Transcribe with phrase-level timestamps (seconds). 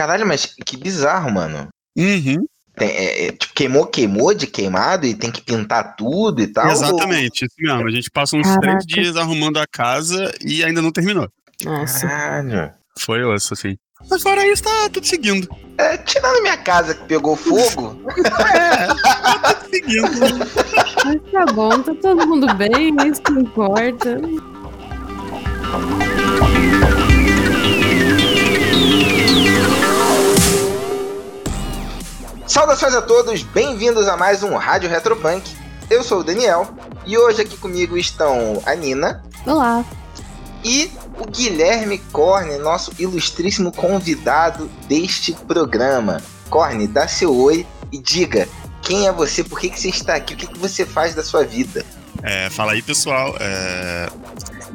[0.00, 1.68] Caralho, mas que bizarro, mano.
[1.94, 2.46] Uhum.
[2.74, 6.70] Tem, é, é, tipo, queimou, queimou de queimado e tem que pintar tudo e tal.
[6.70, 7.86] Exatamente, isso mesmo.
[7.86, 8.62] A gente passa uns Caraca.
[8.62, 11.28] três dias arrumando a casa e ainda não terminou.
[11.62, 12.08] Nossa.
[12.08, 12.72] Caralho.
[12.98, 13.76] Foi osso, assim.
[14.08, 15.46] Mas fora isso, tá tudo seguindo.
[15.76, 20.10] É, tirando minha casa que pegou fogo, Tá tudo seguindo.
[21.04, 24.18] Mas tá bom, tá todo mundo bem, é isso que importa.
[32.50, 35.48] Saudações a todos, bem-vindos a mais um Rádio Retropunk.
[35.88, 36.68] Eu sou o Daniel
[37.06, 39.84] e hoje aqui comigo estão a Nina Olá.
[40.64, 46.20] e o Guilherme Corne, nosso ilustríssimo convidado deste programa.
[46.48, 48.48] Corne, dá seu oi e diga
[48.82, 51.22] quem é você, por que, que você está aqui, o que, que você faz da
[51.22, 51.86] sua vida.
[52.20, 53.32] É, fala aí, pessoal.
[53.38, 54.08] É,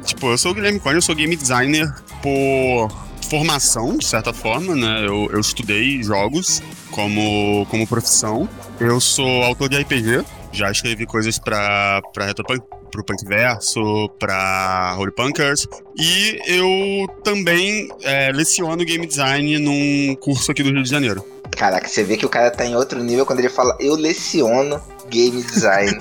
[0.02, 2.88] Tipo, eu sou o Guilherme Cone, eu sou game designer por
[3.28, 5.04] formação, de certa forma, né?
[5.04, 6.62] Eu, eu estudei jogos
[6.96, 8.48] como, como profissão.
[8.80, 15.12] Eu sou autor de RPG, já escrevi coisas pra, pra Retropunk, pro Punkverso, pra Holy
[15.12, 15.68] Punkers.
[15.96, 21.22] E eu também é, leciono game design num curso aqui do Rio de Janeiro.
[21.50, 24.80] Caraca, você vê que o cara tá em outro nível quando ele fala eu leciono
[25.10, 25.96] game design.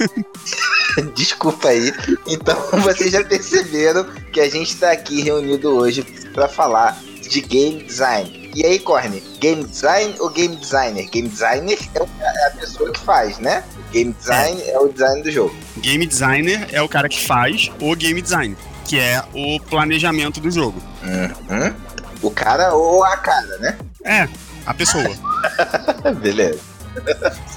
[1.13, 1.93] Desculpa aí.
[2.25, 6.03] Então vocês já perceberam que a gente tá aqui reunido hoje
[6.33, 8.44] pra falar de game design.
[8.55, 11.09] E aí, Corne, game design ou game designer?
[11.09, 13.65] Game designer é é a pessoa que faz, né?
[13.91, 15.53] Game design é, o design do jogo.
[15.79, 20.49] Game designer é o cara que faz o game design, que é o planejamento do
[20.49, 20.81] jogo.
[21.03, 21.73] Uhum.
[22.21, 23.77] O cara ou a cara, né?
[24.05, 24.29] É,
[24.65, 25.03] a pessoa.
[26.21, 26.74] Beleza.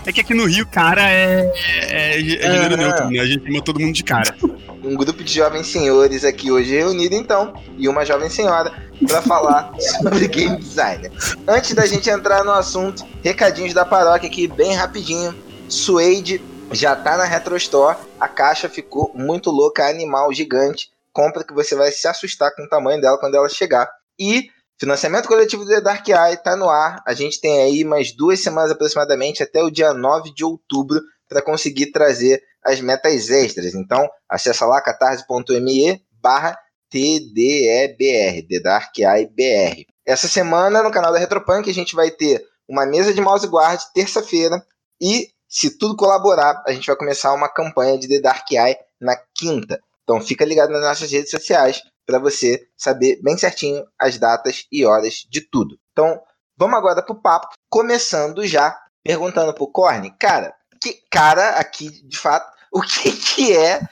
[0.06, 1.52] É que aqui no Rio, cara, é,
[1.90, 3.20] é, é gênero neutro, né?
[3.20, 4.34] A gente chama todo mundo de cara.
[4.82, 8.72] um grupo de jovens senhores aqui hoje reunido então e uma jovem senhora
[9.06, 11.10] para falar sobre game design.
[11.46, 15.34] Antes da gente entrar no assunto, recadinhos da paróquia aqui bem rapidinho.
[15.68, 16.40] Suede
[16.72, 20.90] já tá na Retro Store, a caixa ficou muito louca, animal gigante.
[21.12, 23.88] Compra que você vai se assustar com o tamanho dela quando ela chegar.
[24.18, 27.02] E financiamento coletivo do The Dark Eye tá no ar.
[27.06, 31.42] A gente tem aí mais duas semanas aproximadamente até o dia 9 de outubro para
[31.42, 33.74] conseguir trazer as metas extras.
[33.74, 36.58] Então, acessa lá catarse.me barra
[36.90, 39.84] TDEBR, The Dark Eye BR.
[40.06, 43.80] Essa semana, no canal da Retropunk, a gente vai ter uma mesa de mouse guard
[43.94, 44.62] terça-feira
[45.00, 49.16] e, se tudo colaborar, a gente vai começar uma campanha de The Dark Eye na
[49.34, 49.78] quinta.
[50.02, 54.86] Então, fica ligado nas nossas redes sociais para você saber bem certinho as datas e
[54.86, 55.78] horas de tudo.
[55.92, 56.18] Então,
[56.56, 58.74] vamos agora pro papo, começando já
[59.04, 63.82] perguntando pro Corne, cara, que cara aqui, de fato, o que que é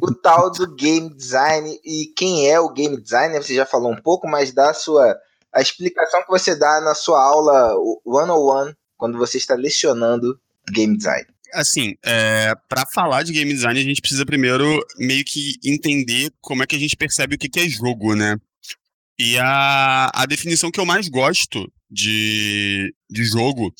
[0.00, 3.42] o tal do game design e quem é o game designer?
[3.42, 5.18] Você já falou um pouco, mas dá a sua
[5.52, 7.74] a explicação que você dá na sua aula
[8.06, 10.38] 101 quando você está lecionando
[10.70, 11.26] game design.
[11.54, 16.62] Assim, é, para falar de game design, a gente precisa primeiro meio que entender como
[16.62, 18.36] é que a gente percebe o que, que é jogo, né?
[19.18, 23.74] E a, a definição que eu mais gosto de, de jogo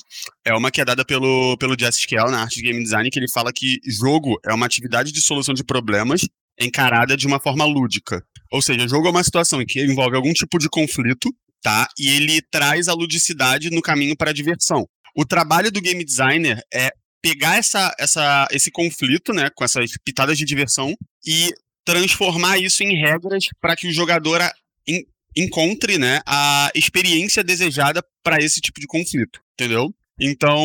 [0.45, 3.19] é uma que é dada pelo, pelo Jess Skell na arte de game design, que
[3.19, 6.23] ele fala que jogo é uma atividade de solução de problemas
[6.59, 8.23] encarada de uma forma lúdica.
[8.51, 11.87] Ou seja, jogo é uma situação que envolve algum tipo de conflito, tá?
[11.99, 14.87] E ele traz a ludicidade no caminho para a diversão.
[15.15, 16.91] O trabalho do game designer é
[17.23, 20.95] pegar essa, essa, esse conflito, né, com essas pitadas de diversão
[21.27, 21.53] e
[21.85, 24.41] transformar isso em regras para que o jogador
[24.87, 25.05] en-
[25.37, 29.93] encontre, né, a experiência desejada para esse tipo de conflito, entendeu?
[30.21, 30.65] Então,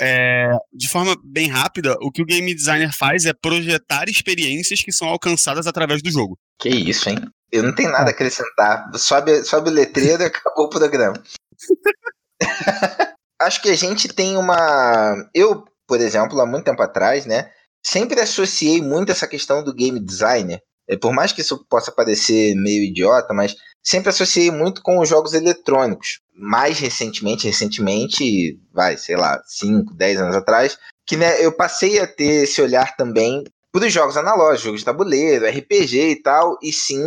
[0.00, 4.92] é, de forma bem rápida, o que o game designer faz é projetar experiências que
[4.92, 6.38] são alcançadas através do jogo.
[6.60, 7.18] Que isso, hein?
[7.52, 8.90] Eu não tenho nada a acrescentar.
[8.96, 11.22] Sobe, sobe o letreiro e acabou o programa.
[13.40, 15.14] Acho que a gente tem uma.
[15.34, 17.50] Eu, por exemplo, há muito tempo atrás, né?
[17.82, 20.60] Sempre associei muito essa questão do game designer.
[20.88, 25.08] É, por mais que isso possa parecer meio idiota, mas sempre associei muito com os
[25.08, 26.20] jogos eletrônicos.
[26.34, 32.06] Mais recentemente, recentemente, vai, sei lá, 5, 10 anos atrás, que né, eu passei a
[32.06, 36.72] ter esse olhar também para os jogos analógicos, jogos de tabuleiro, RPG e tal, e
[36.72, 37.02] sim,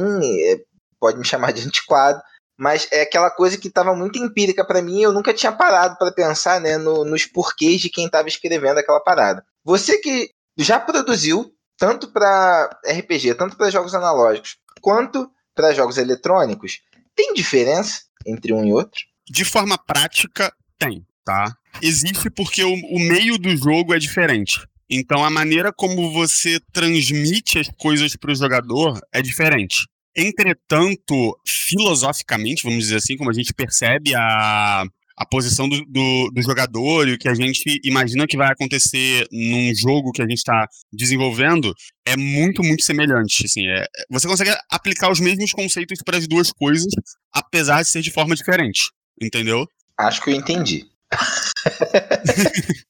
[0.45, 0.57] é,
[1.00, 2.21] pode me chamar de antiquado,
[2.59, 6.11] mas é aquela coisa que estava muito empírica para mim, eu nunca tinha parado para
[6.11, 9.44] pensar né, no- nos porquês de quem estava escrevendo aquela parada.
[9.63, 16.81] Você que já produziu tanto para RPG, tanto para jogos analógicos, quanto para jogos eletrônicos,
[17.15, 19.00] tem diferença entre um e outro?
[19.29, 21.56] De forma prática, tem, tá?
[21.81, 24.59] Existe porque o, o meio do jogo é diferente.
[24.89, 29.88] Então a maneira como você transmite as coisas para o jogador é diferente.
[30.19, 34.83] Entretanto, filosoficamente, vamos dizer assim, como a gente percebe a,
[35.16, 39.25] a posição do, do, do, jogador e o que a gente imagina que vai acontecer
[39.31, 41.74] num jogo que a gente está desenvolvendo
[42.06, 43.45] é muito, muito semelhante.
[43.45, 46.92] Assim, é, você consegue aplicar os mesmos conceitos para as duas coisas,
[47.33, 48.92] apesar de ser de forma diferente.
[49.21, 49.66] Entendeu?
[49.98, 50.86] Acho que eu entendi.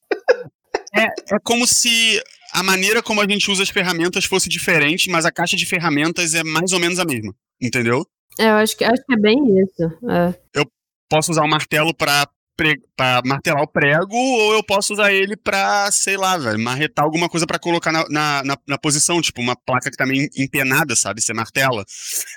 [0.94, 2.22] é, é como se
[2.52, 6.34] a maneira como a gente usa as ferramentas fosse diferente, mas a caixa de ferramentas
[6.34, 7.34] é mais ou menos a mesma.
[7.62, 8.06] Entendeu?
[8.40, 9.84] É, eu acho que, acho que é bem isso.
[10.10, 10.34] É.
[10.54, 10.66] Eu
[11.10, 12.80] posso usar o martelo pra, pre...
[12.96, 17.28] pra martelar o prego, ou eu posso usar ele pra, sei lá, velho, marretar alguma
[17.28, 20.96] coisa para colocar na, na, na, na, posição, tipo uma placa que tá meio empenada,
[20.96, 21.22] sabe?
[21.22, 21.84] Você martela.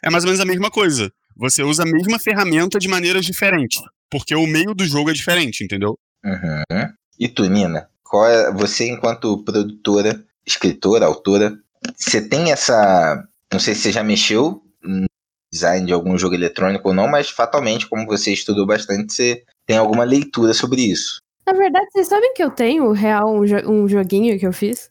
[0.03, 1.13] É mais ou menos a mesma coisa.
[1.37, 3.81] Você usa a mesma ferramenta de maneiras diferentes.
[4.11, 5.99] Porque o meio do jogo é diferente, entendeu?
[6.25, 6.89] Uhum.
[7.19, 7.89] E tu, Nina?
[8.12, 11.59] Qual é, você, enquanto produtora, escritora, autora,
[11.97, 13.26] você tem essa.
[13.50, 15.06] Não sei se você já mexeu no
[15.50, 19.79] design de algum jogo eletrônico ou não, mas fatalmente, como você estudou bastante, você tem
[19.79, 21.23] alguma leitura sobre isso.
[21.47, 24.91] Na verdade, vocês sabem que eu tenho, real, um, jo um joguinho que eu fiz?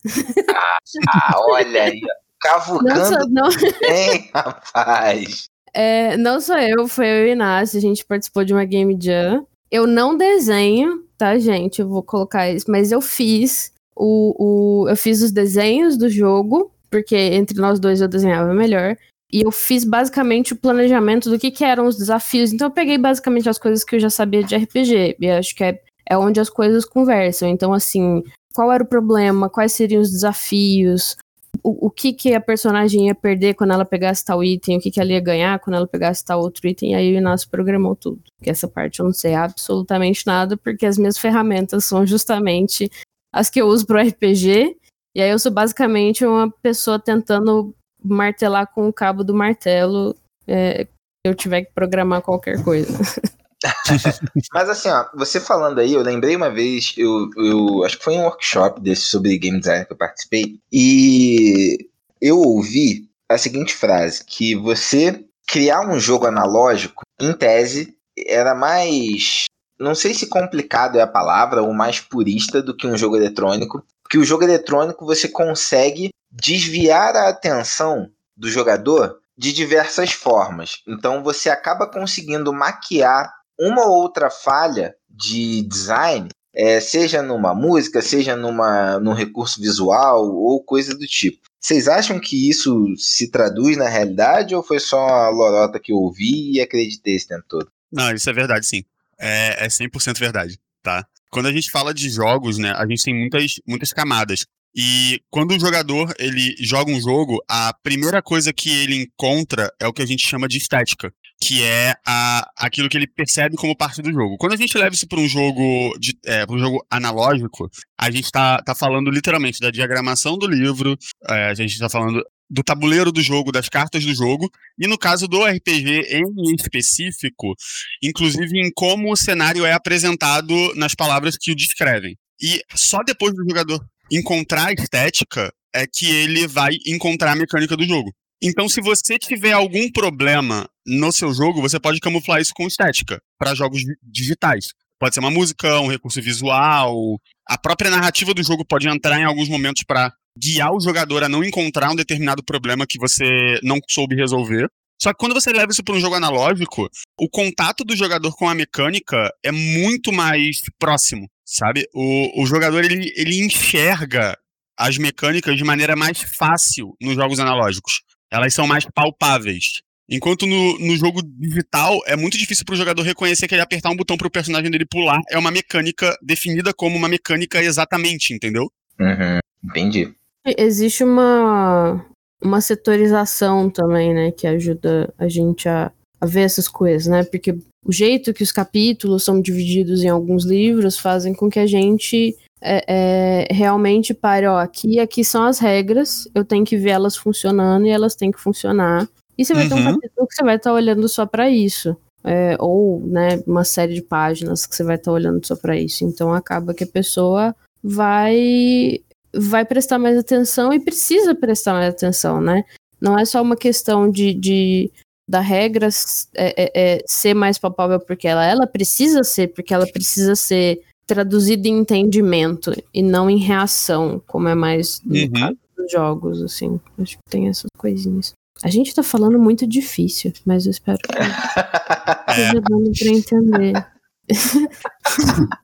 [0.50, 0.77] Ah,
[1.09, 2.01] ah olha aí,
[2.39, 3.50] cavucando não, sou, não...
[3.81, 5.44] bem, rapaz.
[5.75, 8.97] É, não sou eu, foi eu e o Inácio, a gente participou de uma Game
[9.00, 9.45] Jam.
[9.69, 11.81] Eu não desenho, tá, gente?
[11.81, 16.71] Eu vou colocar isso, mas eu fiz o, o eu fiz os desenhos do jogo,
[16.89, 18.97] porque entre nós dois eu desenhava melhor.
[19.31, 22.51] E eu fiz basicamente o planejamento do que, que eram os desafios.
[22.51, 25.18] Então eu peguei basicamente as coisas que eu já sabia de RPG.
[25.19, 25.79] E acho que é,
[26.09, 27.47] é onde as coisas conversam.
[27.47, 29.47] Então, assim, qual era o problema?
[29.47, 31.15] Quais seriam os desafios?
[31.63, 34.78] O, que, que a personagem ia perder quando ela pegasse tal item?
[34.78, 36.96] O que, que ela ia ganhar quando ela pegasse tal outro item?
[36.96, 38.22] Aí o Inácio programou tudo.
[38.42, 42.90] Que essa parte eu não sei absolutamente nada, porque as minhas ferramentas são justamente
[43.34, 44.75] as que eu uso pro RPG.
[45.16, 50.16] E aí eu sou basicamente uma pessoa tentando martelar com o cabo do martelo
[50.48, 50.88] é,
[51.24, 52.98] eu tiver que programar qualquer coisa.
[54.54, 58.16] Mas assim, ó, você falando aí, eu lembrei uma vez, eu, eu acho que foi
[58.16, 61.78] um workshop desse sobre game design que eu participei, e
[62.22, 69.46] eu ouvi a seguinte frase: que você criar um jogo analógico, em tese, era mais.
[69.80, 73.84] Não sei se complicado é a palavra, ou mais purista do que um jogo eletrônico.
[74.10, 80.84] Que o jogo eletrônico você consegue desviar a atenção do jogador de diversas formas.
[80.88, 88.02] Então você acaba conseguindo maquiar uma ou outra falha de design, é, seja numa música,
[88.02, 91.40] seja numa, num recurso visual ou coisa do tipo.
[91.60, 95.98] Vocês acham que isso se traduz na realidade ou foi só a lorota que eu
[95.98, 97.69] ouvi e acreditei esse tempo todo?
[97.92, 98.84] Não, isso é verdade, sim.
[99.19, 101.06] É, é 100% verdade, tá?
[101.30, 104.46] Quando a gente fala de jogos, né, a gente tem muitas, muitas camadas.
[104.75, 109.86] E quando o jogador ele joga um jogo, a primeira coisa que ele encontra é
[109.86, 113.75] o que a gente chama de estética, que é a, aquilo que ele percebe como
[113.75, 114.38] parte do jogo.
[114.38, 117.67] Quando a gente leva isso para um jogo de, é, um jogo analógico,
[117.99, 120.95] a gente está tá falando literalmente da diagramação do livro,
[121.27, 124.97] é, a gente está falando do tabuleiro do jogo, das cartas do jogo, e no
[124.97, 127.55] caso do RPG em específico,
[128.03, 132.15] inclusive em como o cenário é apresentado nas palavras que o descrevem.
[132.39, 137.77] E só depois do jogador encontrar a estética é que ele vai encontrar a mecânica
[137.77, 138.13] do jogo.
[138.41, 143.21] Então, se você tiver algum problema no seu jogo, você pode camuflar isso com estética
[143.38, 144.69] para jogos digitais.
[144.99, 147.19] Pode ser uma música, um recurso visual.
[147.48, 151.29] A própria narrativa do jogo pode entrar em alguns momentos para guiar o jogador a
[151.29, 154.67] não encontrar um determinado problema que você não soube resolver.
[155.01, 156.88] Só que quando você leva isso para um jogo analógico,
[157.19, 161.86] o contato do jogador com a mecânica é muito mais próximo sabe?
[161.93, 164.38] O, o jogador ele, ele enxerga
[164.77, 168.01] as mecânicas de maneira mais fácil nos jogos analógicos.
[168.31, 169.81] Elas são mais palpáveis.
[170.09, 173.89] Enquanto no, no jogo digital é muito difícil para o jogador reconhecer que ele apertar
[173.89, 178.33] um botão para o personagem dele pular é uma mecânica definida como uma mecânica exatamente,
[178.33, 178.69] entendeu?
[179.00, 180.13] Uhum, entendi.
[180.57, 182.05] Existe uma,
[182.43, 187.23] uma setorização também, né, que ajuda a gente a, a ver essas coisas, né?
[187.23, 191.67] Porque o jeito que os capítulos são divididos em alguns livros fazem com que a
[191.67, 196.91] gente é, é, realmente pare, ó, aqui, aqui são as regras, eu tenho que ver
[196.91, 199.10] elas funcionando e elas têm que funcionar.
[199.38, 199.70] E você vai uhum.
[199.70, 199.94] ter um uhum.
[199.96, 201.98] capítulo que você vai estar tá olhando só para isso.
[202.24, 205.75] É, ou, né, uma série de páginas que você vai estar tá olhando só para
[205.75, 206.03] isso.
[206.06, 209.00] Então acaba que a pessoa vai
[209.34, 212.63] vai prestar mais atenção e precisa prestar mais atenção, né?
[213.00, 214.91] Não é só uma questão de, de
[215.27, 215.88] da regra
[216.36, 220.82] é, é, é, ser mais palpável porque ela, ela precisa ser, porque ela precisa ser
[221.12, 225.32] traduzida em entendimento e não em reação, como é mais no uhum.
[225.34, 226.80] caso dos jogos, assim.
[226.98, 228.32] Acho que tem essas coisinhas.
[228.63, 231.12] A gente tá falando muito difícil, mas eu espero que
[232.32, 233.88] esteja dando pra entender.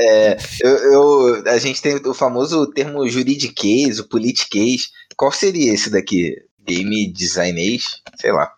[0.00, 4.90] É, eu, eu, a gente tem o famoso termo juridiquês, o politiquês.
[5.16, 6.36] Qual seria esse daqui?
[6.64, 8.00] Game designês?
[8.20, 8.52] Sei lá.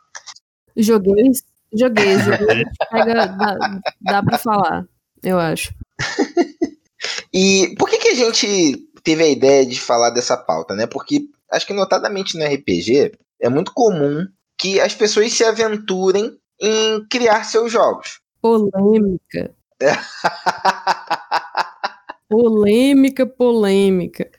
[0.76, 1.30] Joguei,
[1.72, 2.64] joguei, joguei.
[2.90, 4.86] Pega, dá, dá pra falar,
[5.22, 5.72] eu acho.
[7.32, 10.86] e por que, que a gente teve a ideia de falar dessa pauta, né?
[10.86, 14.26] Porque acho que notadamente no RPG é muito comum
[14.58, 18.20] que as pessoas se aventurem em criar seus jogos.
[18.42, 19.54] Polêmica.
[22.28, 24.30] polêmica, polêmica.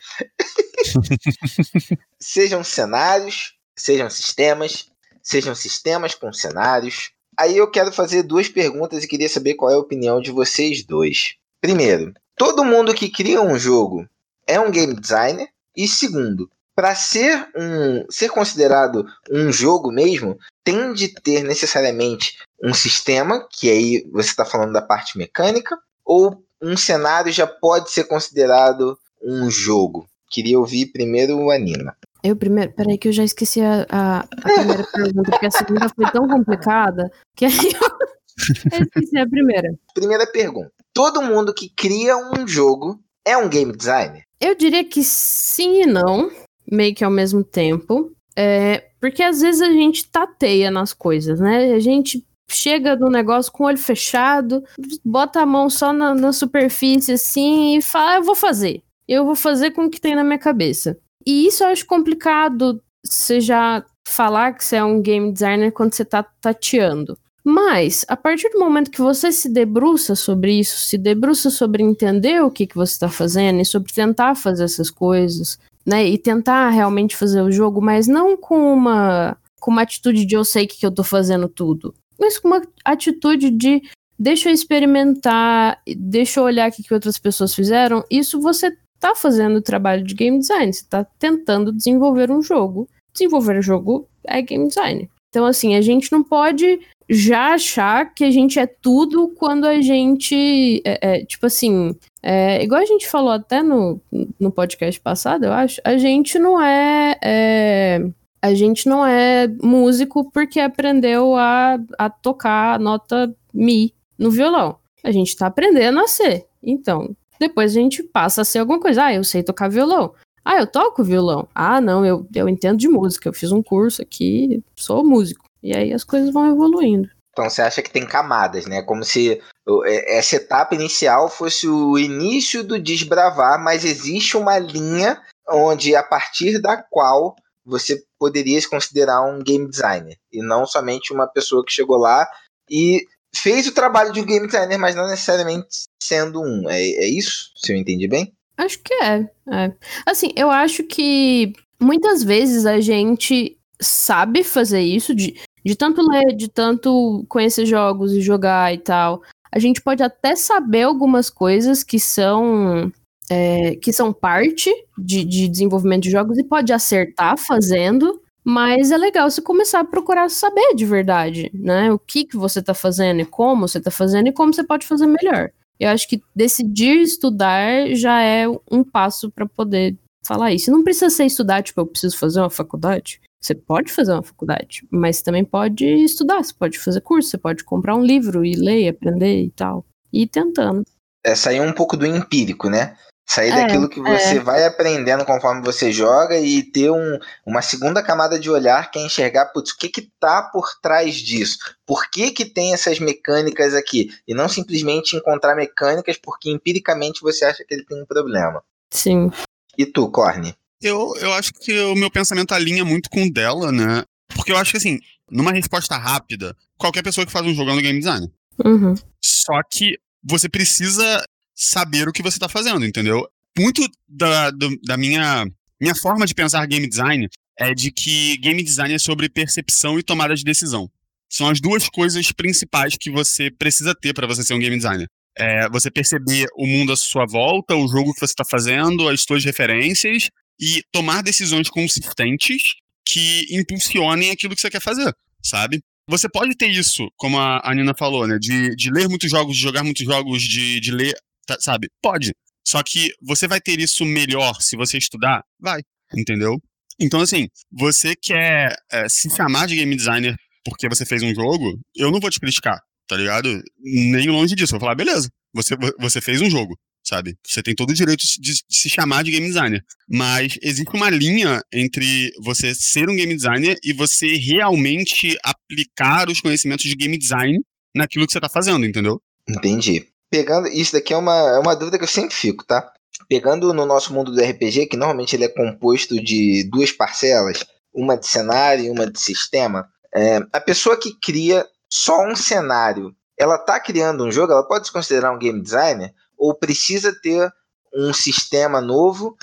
[2.20, 4.90] sejam cenários, sejam sistemas,
[5.24, 7.12] sejam sistemas com cenários.
[7.42, 10.84] Aí eu quero fazer duas perguntas e queria saber qual é a opinião de vocês
[10.84, 11.38] dois.
[11.60, 14.08] Primeiro, todo mundo que cria um jogo
[14.46, 15.50] é um game designer?
[15.76, 22.76] E segundo, para ser um ser considerado um jogo mesmo, tem de ter necessariamente um
[22.76, 28.04] sistema, que aí você está falando da parte mecânica, ou um cenário já pode ser
[28.04, 30.08] considerado um jogo?
[30.30, 31.98] Queria ouvir primeiro a Nina.
[32.24, 35.90] Eu primeiro, peraí que eu já esqueci a, a, a primeira pergunta, porque a segunda
[35.90, 37.90] foi tão complicada que aí eu,
[38.80, 39.70] eu esqueci a primeira.
[39.94, 40.72] Primeira pergunta.
[40.94, 44.24] Todo mundo que cria um jogo é um game designer?
[44.40, 46.32] Eu diria que sim e não,
[46.70, 48.12] meio que ao mesmo tempo.
[48.36, 51.74] É, porque às vezes a gente tateia nas coisas, né?
[51.74, 54.64] A gente chega no negócio com o olho fechado,
[55.04, 58.84] bota a mão só na, na superfície assim e fala: ah, Eu vou fazer.
[59.08, 60.98] Eu vou fazer com o que tem na minha cabeça.
[61.26, 65.94] E isso eu acho complicado você já falar que você é um game designer quando
[65.94, 67.18] você tá tateando.
[67.44, 72.42] Mas, a partir do momento que você se debruça sobre isso, se debruça sobre entender
[72.44, 76.06] o que, que você está fazendo e sobre tentar fazer essas coisas, né?
[76.08, 80.46] E tentar realmente fazer o jogo, mas não com uma, com uma atitude de eu
[80.46, 83.82] sei que, que eu tô fazendo tudo, mas com uma atitude de
[84.20, 88.04] deixa eu experimentar, deixa eu olhar o que, que outras pessoas fizeram.
[88.12, 88.72] Isso você
[89.02, 92.88] tá fazendo o trabalho de game design, você tá tentando desenvolver um jogo.
[93.12, 95.10] Desenvolver jogo é game design.
[95.30, 96.80] Então, assim, a gente não pode
[97.10, 100.82] já achar que a gente é tudo quando a gente.
[100.86, 101.96] É, é, tipo assim.
[102.22, 104.00] É, igual a gente falou até no,
[104.40, 108.00] no podcast passado, eu acho, a gente não é, é
[108.40, 114.78] a gente não é músico porque aprendeu a, a tocar a nota Mi no violão.
[115.04, 116.46] A gente tá aprendendo a ser.
[116.62, 119.06] Então, depois a gente passa a ser alguma coisa.
[119.06, 120.14] Ah, eu sei tocar violão.
[120.46, 121.48] Ah, eu toco violão.
[121.56, 123.28] Ah, não, eu, eu entendo de música.
[123.28, 125.46] Eu fiz um curso aqui, sou músico.
[125.64, 127.10] E aí as coisas vão evoluindo.
[127.32, 128.84] Então você acha que tem camadas, né?
[128.84, 129.42] Como se
[129.86, 135.20] é, essa etapa inicial fosse o início do desbravar, mas existe uma linha
[135.50, 141.14] onde a partir da qual você poderia se considerar um game designer e não somente
[141.14, 142.28] uma pessoa que chegou lá
[142.70, 146.70] e fez o trabalho de um game designer, mas não necessariamente sendo um.
[146.70, 147.52] É, é isso?
[147.56, 148.34] Se eu entendi bem?
[148.58, 149.74] Acho que é, é.
[150.06, 155.36] Assim, eu acho que muitas vezes a gente sabe fazer isso, de,
[155.66, 159.22] de tanto ler, de tanto conhecer jogos e jogar e tal,
[159.52, 162.92] a gente pode até saber algumas coisas que são
[163.30, 168.98] é, que são parte de, de, desenvolvimento de jogos e pode acertar fazendo, mas é
[168.98, 171.92] legal você começar a procurar saber de verdade, né?
[171.92, 174.86] O que, que você está fazendo e como você está fazendo e como você pode
[174.86, 175.52] fazer melhor.
[175.80, 180.72] Eu acho que decidir estudar já é um passo para poder falar isso.
[180.72, 183.20] Não precisa ser estudar, tipo, eu preciso fazer uma faculdade.
[183.42, 187.64] Você pode fazer uma faculdade, mas também pode estudar, você pode fazer curso, você pode
[187.64, 189.84] comprar um livro e ler, aprender e tal.
[190.14, 190.86] E ir tentando.
[191.26, 192.96] É sair um pouco do empírico, né?
[193.26, 194.40] Sair é, daquilo que você é.
[194.40, 199.06] vai aprendendo conforme você joga e ter um, uma segunda camada de olhar que é
[199.06, 201.58] enxergar, putz, o que que tá por trás disso?
[201.86, 204.10] Por que que tem essas mecânicas aqui?
[204.28, 208.62] E não simplesmente encontrar mecânicas porque empiricamente você acha que ele tem um problema.
[208.90, 209.32] Sim.
[209.78, 210.54] E tu, Corne?
[210.82, 214.04] Eu, eu acho que o meu pensamento alinha muito com o dela, né?
[214.36, 215.00] Porque eu acho que, assim,
[215.30, 218.32] numa resposta rápida, qualquer pessoa que faz um jogo é um game design.
[218.66, 218.96] Uhum.
[219.24, 221.24] Só que você precisa
[221.62, 223.28] saber o que você está fazendo, entendeu?
[223.58, 225.46] Muito da, do, da minha,
[225.80, 227.28] minha forma de pensar game design
[227.60, 230.90] é de que game design é sobre percepção e tomada de decisão.
[231.30, 235.08] São as duas coisas principais que você precisa ter para você ser um game designer.
[235.38, 239.22] É você perceber o mundo à sua volta, o jogo que você está fazendo, as
[239.22, 242.74] suas referências e tomar decisões consistentes
[243.06, 245.14] que impulsionem aquilo que você quer fazer,
[245.44, 245.80] sabe?
[246.10, 248.38] Você pode ter isso, como a, Nina falou, né?
[248.40, 251.14] De, de ler muitos jogos, de jogar muitos jogos, de, de ler,
[251.60, 251.90] sabe?
[252.02, 252.34] Pode.
[252.66, 255.44] Só que você vai ter isso melhor se você estudar?
[255.60, 255.82] Vai,
[256.16, 256.58] entendeu?
[257.00, 261.80] Então, assim, você quer é, se chamar de game designer porque você fez um jogo,
[261.96, 263.62] eu não vou te criticar, tá ligado?
[263.80, 264.76] Nem longe disso.
[264.76, 267.36] Eu vou falar, beleza, você, você fez um jogo, sabe?
[267.46, 269.84] Você tem todo o direito de, de, se chamar de game designer.
[270.08, 276.40] Mas existe uma linha entre você ser um game designer e você realmente aplicar os
[276.40, 277.60] conhecimentos de game design
[277.96, 279.20] naquilo que você tá fazendo, entendeu?
[279.50, 280.06] Entendi.
[280.32, 282.90] Pegando, isso daqui é uma, é uma dúvida que eu sempre fico, tá?
[283.28, 288.18] Pegando no nosso mundo do RPG, que normalmente ele é composto de duas parcelas, uma
[288.18, 293.56] de cenário e uma de sistema, é, a pessoa que cria só um cenário, ela
[293.56, 297.52] está criando um jogo, ela pode se considerar um game designer ou precisa ter
[297.94, 299.36] um sistema novo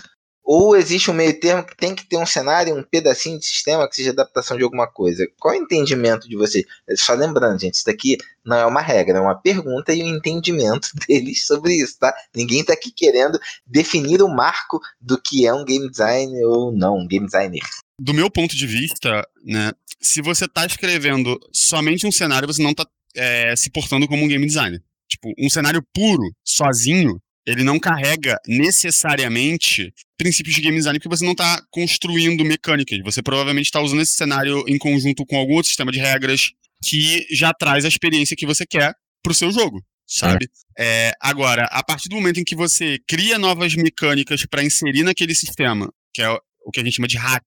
[0.50, 3.86] ou existe um meio termo que tem que ter um cenário, um pedacinho de sistema
[3.86, 5.28] que seja adaptação de alguma coisa?
[5.38, 6.64] Qual é o entendimento de vocês?
[6.96, 10.16] Só lembrando, gente, isso daqui não é uma regra, é uma pergunta e o um
[10.16, 12.14] entendimento deles sobre isso, tá?
[12.34, 16.96] Ninguém está aqui querendo definir o marco do que é um game design ou não,
[16.96, 17.60] um game designer.
[18.00, 22.70] Do meu ponto de vista, né, se você está escrevendo somente um cenário, você não
[22.70, 24.82] está é, se portando como um game designer.
[25.06, 31.24] Tipo, um cenário puro, sozinho, ele não carrega necessariamente princípios de game design porque você
[31.24, 32.98] não está construindo mecânicas.
[33.02, 36.50] Você provavelmente está usando esse cenário em conjunto com algum outro sistema de regras
[36.84, 40.46] que já traz a experiência que você quer para o seu jogo, sabe?
[40.78, 41.08] É.
[41.08, 45.34] É, agora, a partir do momento em que você cria novas mecânicas para inserir naquele
[45.34, 47.44] sistema, que é o que a gente chama de hack,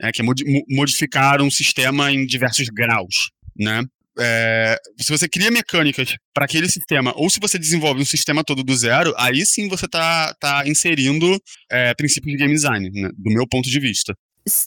[0.00, 0.24] né, que é
[0.70, 3.84] modificar um sistema em diversos graus, né?
[4.18, 8.62] É, se você cria mecânicas para aquele sistema, ou se você desenvolve um sistema todo
[8.62, 11.38] do zero, aí sim você tá, tá inserindo
[11.70, 14.14] é, princípios de game design, né, do meu ponto de vista.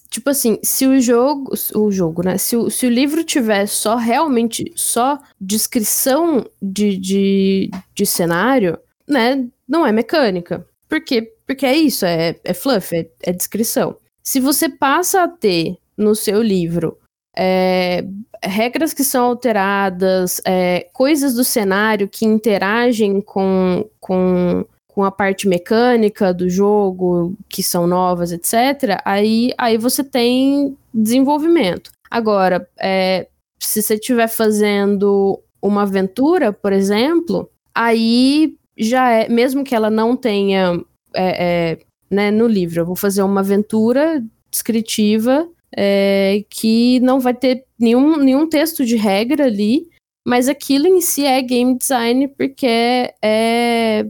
[0.10, 2.38] Tipo assim, se o jogo, o jogo, né?
[2.38, 9.46] Se o, se o livro tiver só realmente só descrição de, de, de cenário, né?
[9.68, 10.66] Não é mecânica.
[10.88, 11.34] Por quê?
[11.46, 13.98] Porque é isso, é, é fluff, é, é descrição.
[14.24, 16.98] Se você passa a ter no seu livro
[17.38, 18.06] é,
[18.44, 25.48] regras que são alteradas, é, coisas do cenário que interagem com, com, com a parte
[25.48, 31.92] mecânica do jogo, que são novas, etc., aí, aí você tem desenvolvimento.
[32.10, 33.28] Agora, é,
[33.60, 40.16] se você estiver fazendo uma aventura, por exemplo, aí já é, mesmo que ela não
[40.16, 40.80] tenha
[41.14, 47.34] é, é, né, no livro, eu vou fazer uma aventura descritiva é, que não vai
[47.34, 49.90] ter nenhum, nenhum texto de regra ali,
[50.26, 54.06] mas aquilo em si é game design porque é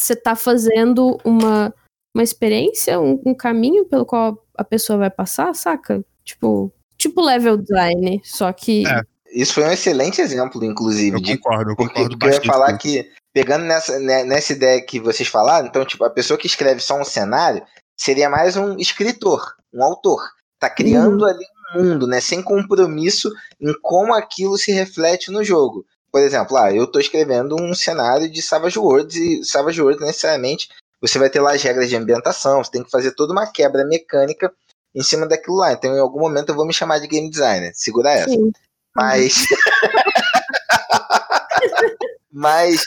[0.00, 1.74] você está fazendo uma,
[2.14, 6.02] uma experiência, um, um, caminho pelo qual a pessoa vai passar, saca?
[6.24, 8.86] Tipo, tipo level design, só que.
[8.86, 9.02] É.
[9.32, 11.16] Isso foi um excelente exemplo, inclusive.
[11.16, 14.98] Eu concordo, eu concordo porque, eu ia falar que, pegando nessa, né, nessa ideia que
[14.98, 17.62] vocês falaram, então, tipo, a pessoa que escreve só um cenário
[17.96, 20.20] seria mais um escritor, um autor.
[20.60, 21.28] Tá criando uhum.
[21.28, 21.44] ali
[21.74, 22.20] um mundo, né?
[22.20, 25.84] Sem compromisso em como aquilo se reflete no jogo.
[26.12, 30.68] Por exemplo, ah, eu estou escrevendo um cenário de Savage Worlds e Savage Worlds necessariamente
[31.00, 33.86] você vai ter lá as regras de ambientação, você tem que fazer toda uma quebra
[33.86, 34.52] mecânica
[34.94, 35.72] em cima daquilo lá.
[35.72, 37.72] Então, em algum momento eu vou me chamar de game designer.
[37.74, 38.30] Segura essa.
[38.30, 38.52] Sim.
[38.94, 39.44] Mas.
[42.32, 42.84] Mas,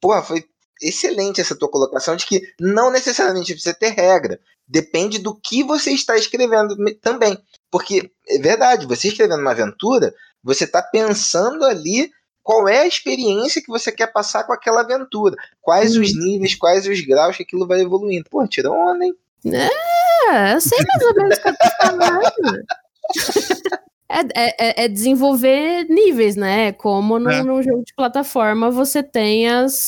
[0.00, 0.44] porra, foi
[0.80, 4.40] excelente essa tua colocação de que não necessariamente precisa ter regra.
[4.72, 7.36] Depende do que você está escrevendo também.
[7.70, 12.10] Porque é verdade, você escrevendo uma aventura, você está pensando ali
[12.42, 15.36] qual é a experiência que você quer passar com aquela aventura.
[15.60, 16.24] Quais os uhum.
[16.24, 18.24] níveis, quais os graus que aquilo vai evoluindo.
[18.30, 19.14] Pô, tira onda, hein?
[19.44, 22.64] É, eu sei mais ou menos o que eu tô falando.
[24.08, 26.72] É, é, é, desenvolver níveis, né?
[26.72, 27.42] Como no, é.
[27.42, 29.86] num jogo de plataforma você tem as,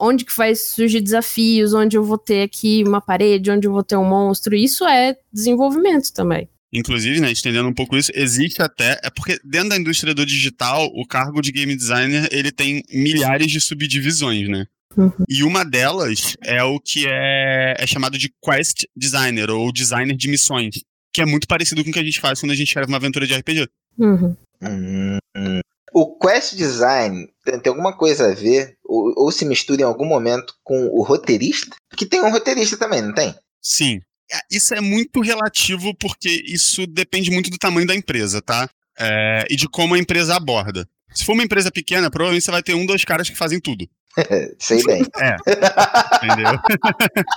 [0.00, 3.82] onde que vai surgir desafios, onde eu vou ter aqui uma parede, onde eu vou
[3.82, 4.54] ter um monstro.
[4.54, 6.48] Isso é desenvolvimento também.
[6.72, 10.86] Inclusive, né, estendendo um pouco isso, existe até, é porque dentro da indústria do digital,
[10.94, 14.66] o cargo de game designer, ele tem milhares de subdivisões, né?
[14.96, 15.12] Uhum.
[15.28, 20.28] E uma delas é o que é, é chamado de quest designer, ou designer de
[20.28, 22.88] missões, que é muito parecido com o que a gente faz quando a gente escreve
[22.88, 23.68] uma aventura de RPG.
[23.98, 24.36] Uhum.
[24.62, 25.18] Hum,
[25.94, 30.54] o quest design tem alguma coisa a ver, ou, ou, se mistura em algum momento
[30.64, 31.76] com o roteirista?
[31.96, 33.34] Que tem um roteirista também, não tem?
[33.62, 34.00] Sim.
[34.50, 38.68] Isso é muito relativo porque isso depende muito do tamanho da empresa, tá?
[38.98, 40.88] É, e de como a empresa aborda.
[41.14, 43.88] Se for uma empresa pequena, provavelmente você vai ter um, dois caras que fazem tudo.
[44.58, 45.04] Sei bem.
[45.20, 45.36] É.
[46.24, 46.58] Entendeu?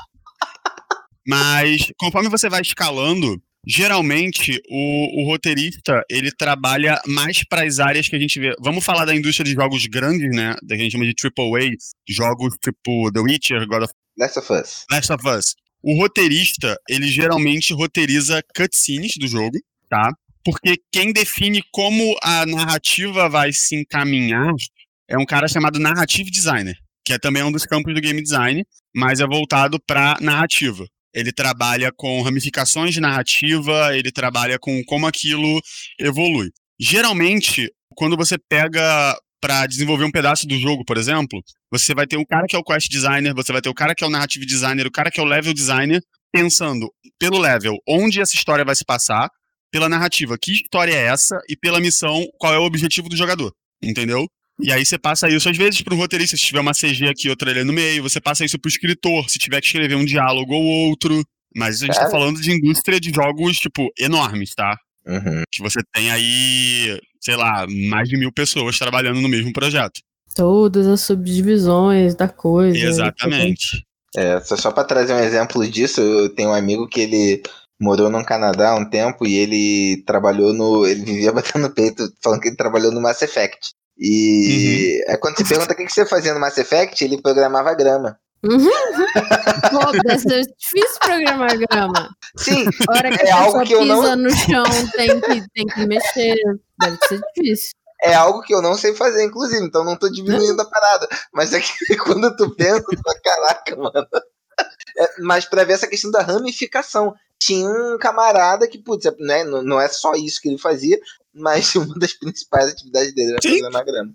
[1.25, 8.09] Mas conforme você vai escalando, Geralmente, o, o, roteirista, ele trabalha mais para as áreas
[8.09, 8.55] que a gente vê.
[8.59, 10.55] Vamos falar da indústria de jogos grandes, né?
[10.63, 11.75] Da que a gente chama de AAA,
[12.09, 13.93] jogos tipo The Witcher, God of...
[14.17, 14.85] Last of Us.
[14.91, 15.55] Last of Us.
[15.83, 19.57] O roteirista, ele geralmente roteiriza cutscenes do jogo,
[19.89, 20.11] tá?
[20.43, 24.53] Porque quem define como a narrativa vai se encaminhar
[25.07, 28.65] é um cara chamado Narrative Designer, que é também um dos campos do game design,
[28.95, 30.87] mas é voltado para narrativa.
[31.13, 35.59] Ele trabalha com ramificações de narrativa, ele trabalha com como aquilo
[35.99, 36.49] evolui.
[36.79, 42.17] Geralmente, quando você pega para desenvolver um pedaço do jogo, por exemplo, você vai ter
[42.17, 44.09] o cara que é o quest designer, você vai ter o cara que é o
[44.09, 46.87] narrative designer, o cara que é o level designer, pensando
[47.19, 49.29] pelo level onde essa história vai se passar,
[49.71, 53.53] pela narrativa, que história é essa, e pela missão, qual é o objetivo do jogador,
[53.81, 54.27] entendeu?
[54.61, 57.29] E aí você passa isso, às vezes, para um roteirista, se tiver uma CG aqui,
[57.29, 60.05] outra ali no meio, você passa isso para o escritor, se tiver que escrever um
[60.05, 61.23] diálogo ou outro.
[61.55, 62.01] Mas a gente é.
[62.01, 64.77] tá falando de indústria de jogos, tipo, enormes, tá?
[65.05, 65.43] Uhum.
[65.51, 69.99] Que você tem aí, sei lá, mais de mil pessoas trabalhando no mesmo projeto.
[70.35, 72.77] Todas as subdivisões da coisa.
[72.77, 73.85] Exatamente.
[74.15, 77.41] É, só para trazer um exemplo disso, eu tenho um amigo que ele
[77.79, 80.85] morou no Canadá há um tempo e ele trabalhou no.
[80.85, 83.73] Ele vivia batendo no peito falando que ele trabalhou no Mass Effect.
[83.97, 85.13] E uhum.
[85.13, 88.17] é quando se pergunta o que você fazia no Mass Effect, ele programava grama.
[88.43, 88.71] Uhum.
[89.69, 92.09] Pô, deve ser difícil programar grama.
[92.37, 94.15] Sim, a hora que é a algo que eu não...
[94.15, 94.63] no chão
[94.95, 96.35] tem que, tem que mexer.
[96.79, 97.71] Deve ser difícil.
[98.03, 101.07] É algo que eu não sei fazer, inclusive, então não tô diminuindo a parada.
[101.31, 104.07] Mas é que quando tu pensa, tu fala, caraca, mano.
[104.97, 107.13] É, mas pra ver essa questão da ramificação.
[107.41, 110.99] Tinha um camarada que, putz, né, não é só isso que ele fazia,
[111.33, 114.13] mas uma das principais atividades dele era programar grama.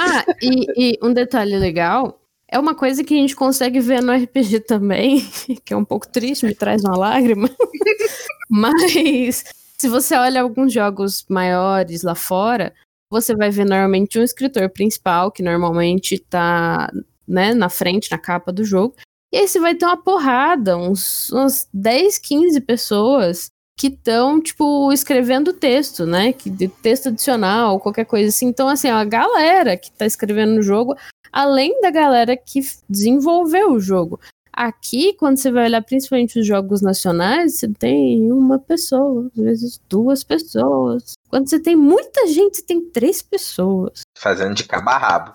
[0.00, 4.12] Ah, e, e um detalhe legal é uma coisa que a gente consegue ver no
[4.12, 5.20] RPG também,
[5.64, 7.50] que é um pouco triste, me traz uma lágrima.
[8.48, 9.44] Mas
[9.78, 12.72] se você olha alguns jogos maiores lá fora,
[13.10, 16.90] você vai ver normalmente um escritor principal, que normalmente tá
[17.26, 18.94] né, na frente, na capa do jogo.
[19.34, 24.92] E aí você vai ter uma porrada, uns, umas 10, 15 pessoas que estão, tipo,
[24.92, 26.32] escrevendo texto, né?
[26.32, 28.46] Que, texto adicional, qualquer coisa assim.
[28.46, 30.94] Então, assim, a galera que tá escrevendo no jogo,
[31.32, 34.20] além da galera que desenvolveu o jogo.
[34.52, 39.80] Aqui, quando você vai olhar principalmente os jogos nacionais, você tem uma pessoa, às vezes
[39.88, 41.13] duas pessoas.
[41.34, 44.02] Quando você tem muita gente, você tem três pessoas.
[44.16, 45.32] Fazendo de cabo a rabo.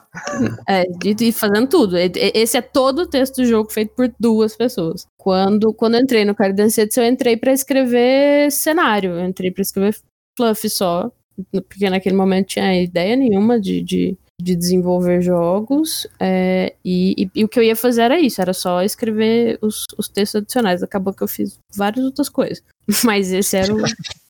[0.65, 1.97] É, e fazendo tudo.
[1.97, 5.05] Esse é todo o texto do jogo feito por duas pessoas.
[5.17, 9.19] Quando, quando eu entrei no Caridan eu entrei para escrever cenário.
[9.19, 9.93] Eu entrei para escrever
[10.38, 11.12] fluff só.
[11.51, 17.43] Porque naquele momento tinha ideia nenhuma de, de de desenvolver jogos é, e, e, e,
[17.43, 20.81] o que eu ia fazer era isso, era só escrever os, os textos adicionais.
[20.81, 22.63] Acabou que eu fiz várias outras coisas,
[23.03, 23.81] mas esse era o,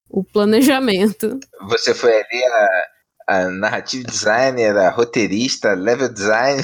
[0.09, 1.39] o planejamento.
[1.67, 2.85] Você foi ali a,
[3.27, 6.61] a narrative designer, a roteirista, level design,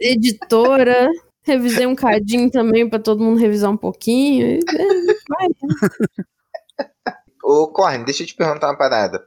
[0.00, 1.08] é, editora.
[1.42, 4.58] Revisei um cadinho também para todo mundo revisar um pouquinho.
[4.58, 4.58] É,
[5.28, 5.48] vai.
[7.44, 9.24] Ô, Corne, deixa eu te perguntar uma parada.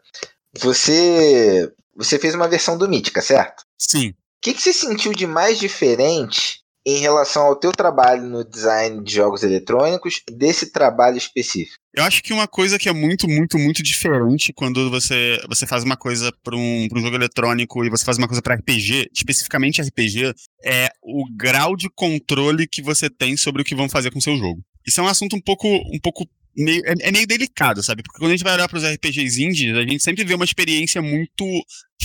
[0.58, 3.64] Você você fez uma versão do Mítica, certo?
[3.78, 4.10] Sim.
[4.10, 9.04] O que, que você sentiu de mais diferente em relação ao teu trabalho no design
[9.04, 11.78] de jogos eletrônicos desse trabalho específico?
[11.94, 15.84] Eu acho que uma coisa que é muito, muito, muito diferente quando você, você faz
[15.84, 19.82] uma coisa para um, um jogo eletrônico e você faz uma coisa para RPG, especificamente
[19.82, 24.20] RPG, é o grau de controle que você tem sobre o que vão fazer com
[24.20, 24.62] o seu jogo.
[24.86, 28.04] Isso é um assunto um pouco, um pouco meio, é, é, meio delicado, sabe?
[28.04, 30.46] Porque quando a gente vai olhar para os RPGs indies, a gente sempre vê uma
[30.46, 31.46] experiência muito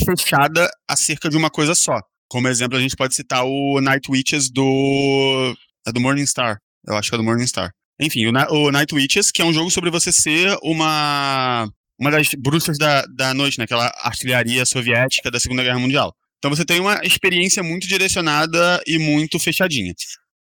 [0.05, 2.01] fechada acerca de uma coisa só.
[2.35, 5.55] Como exemplo, a gente pode citar o Night Witches do.
[5.87, 6.59] É do Morningstar.
[6.85, 7.71] Eu acho que é do Morningstar.
[8.01, 11.71] Enfim, o, o Night Witches, que é um jogo sobre você ser uma.
[11.97, 13.67] Uma das bruxas da, da noite, né?
[13.67, 16.13] Aquela artilharia soviética da Segunda Guerra Mundial.
[16.39, 19.95] Então você tem uma experiência muito direcionada e muito fechadinha.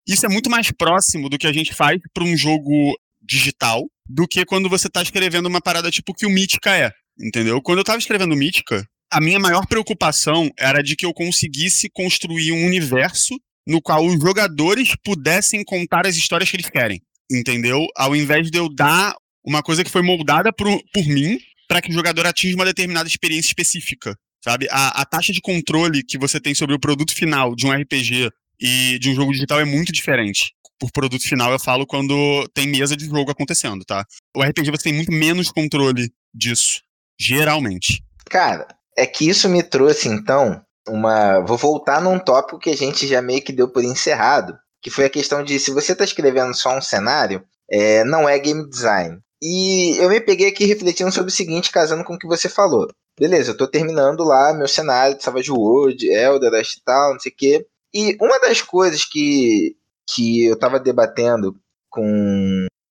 [0.04, 4.26] Isso é muito mais próximo do que a gente faz para um jogo digital do
[4.26, 7.62] que quando você tá escrevendo uma parada tipo que o Mítica é, entendeu?
[7.62, 12.50] Quando eu tava escrevendo Mítica, a minha maior preocupação era de que eu conseguisse construir
[12.50, 17.00] um universo no qual os jogadores pudessem contar as histórias que eles querem,
[17.30, 17.86] entendeu?
[17.96, 19.14] Ao invés de eu dar
[19.46, 23.08] uma coisa que foi moldada por, por mim para que o jogador atinja uma determinada
[23.08, 24.66] experiência específica, sabe?
[24.68, 28.30] A, a taxa de controle que você tem sobre o produto final de um RPG
[28.60, 32.66] e de um jogo digital é muito diferente por produto final eu falo quando tem
[32.66, 34.04] mesa de jogo acontecendo, tá?
[34.36, 36.82] O RPG você tem muito menos controle disso,
[37.18, 38.02] geralmente.
[38.28, 41.40] Cara, é que isso me trouxe então uma.
[41.40, 45.06] Vou voltar num tópico que a gente já meio que deu por encerrado, que foi
[45.06, 49.18] a questão de se você está escrevendo só um cenário, é, não é game design.
[49.42, 52.88] E eu me peguei aqui refletindo sobre o seguinte, casando com o que você falou.
[53.18, 57.30] Beleza, eu tô terminando lá meu cenário de Savage World, Elderest e tal, não sei
[57.30, 57.66] o quê.
[57.94, 59.76] E uma das coisas que
[60.10, 61.56] que eu tava debatendo
[61.88, 62.04] com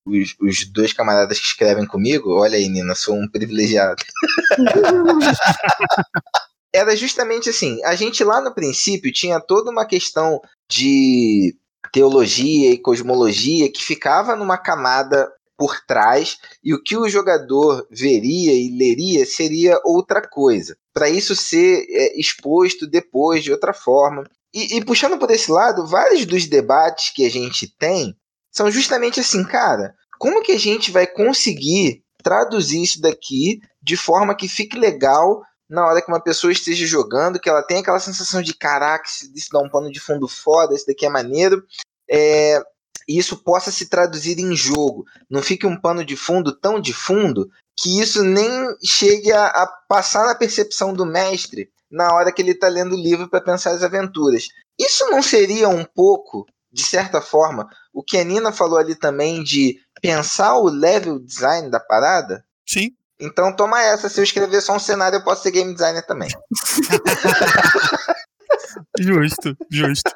[0.06, 2.38] os, os, dois camaradas que escrevem comigo.
[2.38, 4.02] Olha aí, Nina, sou um privilegiado.
[6.74, 11.56] era justamente assim: a gente lá no princípio tinha toda uma questão de
[11.92, 18.52] teologia e cosmologia que ficava numa camada por trás e o que o jogador veria
[18.52, 20.76] e leria seria outra coisa.
[20.92, 24.24] Para isso ser é, exposto depois de outra forma.
[24.52, 28.16] E, e, puxando por esse lado, vários dos debates que a gente tem
[28.54, 34.34] são justamente assim, cara, como que a gente vai conseguir traduzir isso daqui de forma
[34.34, 38.40] que fique legal na hora que uma pessoa esteja jogando, que ela tenha aquela sensação
[38.40, 41.64] de caraca, isso dá um pano de fundo foda, isso daqui é maneiro.
[42.08, 42.62] É,
[43.08, 45.04] isso possa se traduzir em jogo.
[45.28, 48.48] Não fique um pano de fundo tão de fundo que isso nem
[48.84, 53.00] chegue a, a passar na percepção do mestre na hora que ele está lendo o
[53.00, 54.48] livro para pensar as aventuras.
[54.78, 59.42] Isso não seria um pouco, de certa forma, o que a Nina falou ali também
[59.42, 62.44] de pensar o level design da parada?
[62.66, 62.90] Sim.
[63.18, 66.28] Então toma essa, se eu escrever só um cenário, eu posso ser game designer também.
[68.98, 70.10] justo, justo.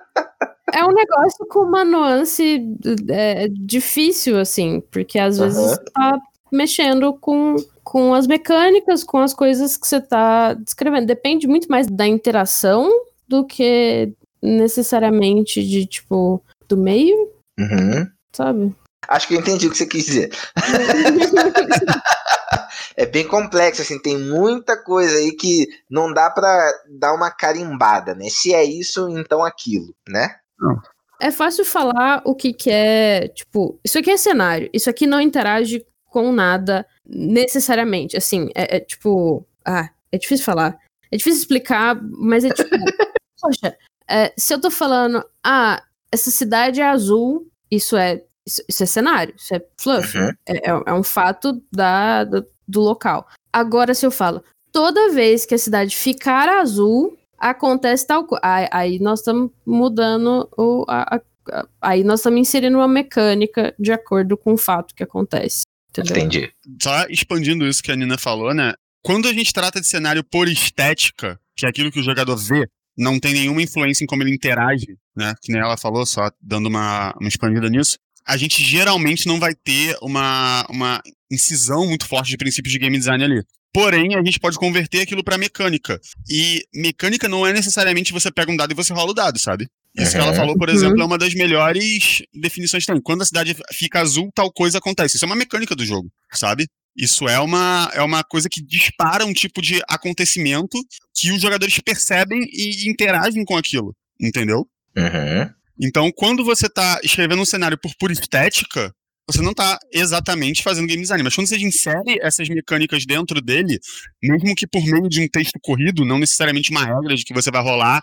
[0.74, 2.60] É um negócio com uma nuance
[3.08, 5.84] é, difícil, assim, porque às vezes uhum.
[5.94, 6.18] tá
[6.52, 11.06] mexendo com, com as mecânicas, com as coisas que você tá descrevendo.
[11.06, 12.90] Depende muito mais da interação
[13.26, 14.12] do que
[14.42, 18.06] necessariamente de, tipo, do meio, uhum.
[18.32, 18.74] sabe?
[19.06, 20.30] Acho que eu entendi o que você quis dizer.
[22.96, 28.14] é bem complexo, assim, tem muita coisa aí que não dá para dar uma carimbada,
[28.14, 28.28] né?
[28.28, 30.34] Se é isso, então aquilo, né?
[30.58, 30.80] Não.
[31.20, 35.20] É fácil falar o que, que é, tipo, isso aqui é cenário, isso aqui não
[35.20, 38.16] interage com nada necessariamente.
[38.16, 39.46] Assim, é, é tipo.
[39.64, 40.78] Ah, é difícil falar.
[41.10, 42.70] É difícil explicar, mas é tipo.
[43.40, 43.76] poxa,
[44.08, 48.22] é, se eu tô falando, ah, essa cidade é azul, isso é.
[48.46, 50.16] Isso, isso é cenário, isso é fluff.
[50.16, 50.32] Uhum.
[50.46, 53.28] É, é, é, um fato da, do, do local.
[53.52, 54.42] Agora, se eu falo,
[54.72, 58.42] toda vez que a cidade ficar azul, acontece tal coisa.
[58.72, 60.84] Aí nós estamos mudando o.
[60.88, 65.62] A, a, aí nós estamos inserindo uma mecânica de acordo com o fato que acontece.
[65.90, 66.16] Entendeu?
[66.16, 66.52] Entendi.
[66.82, 68.72] Só expandindo isso que a Nina falou, né?
[69.02, 72.66] Quando a gente trata de cenário por estética, que é aquilo que o jogador vê,
[72.98, 75.34] não tem nenhuma influência em como ele interage, né?
[75.40, 77.96] Que nem ela falou, só dando uma, uma expandida nisso.
[78.26, 82.98] A gente geralmente não vai ter uma, uma incisão muito forte de princípios de game
[82.98, 83.42] design ali.
[83.72, 86.00] Porém, a gente pode converter aquilo para mecânica.
[86.28, 89.68] E mecânica não é necessariamente você pega um dado e você rola o dado, sabe?
[89.96, 90.12] Isso uhum.
[90.12, 91.02] que ela falou, por exemplo, uhum.
[91.02, 93.00] é uma das melhores definições que tem.
[93.00, 95.16] Quando a cidade fica azul, tal coisa acontece.
[95.16, 96.66] Isso é uma mecânica do jogo, sabe?
[96.98, 100.76] Isso é uma, é uma coisa que dispara um tipo de acontecimento
[101.14, 104.68] que os jogadores percebem e interagem com aquilo, entendeu?
[104.96, 105.48] Uhum.
[105.80, 108.92] Então, quando você está escrevendo um cenário por pura estética,
[109.30, 113.78] você não está exatamente fazendo game design, mas quando você insere essas mecânicas dentro dele,
[114.20, 117.50] mesmo que por meio de um texto corrido, não necessariamente uma regra de que você
[117.50, 118.02] vai rolar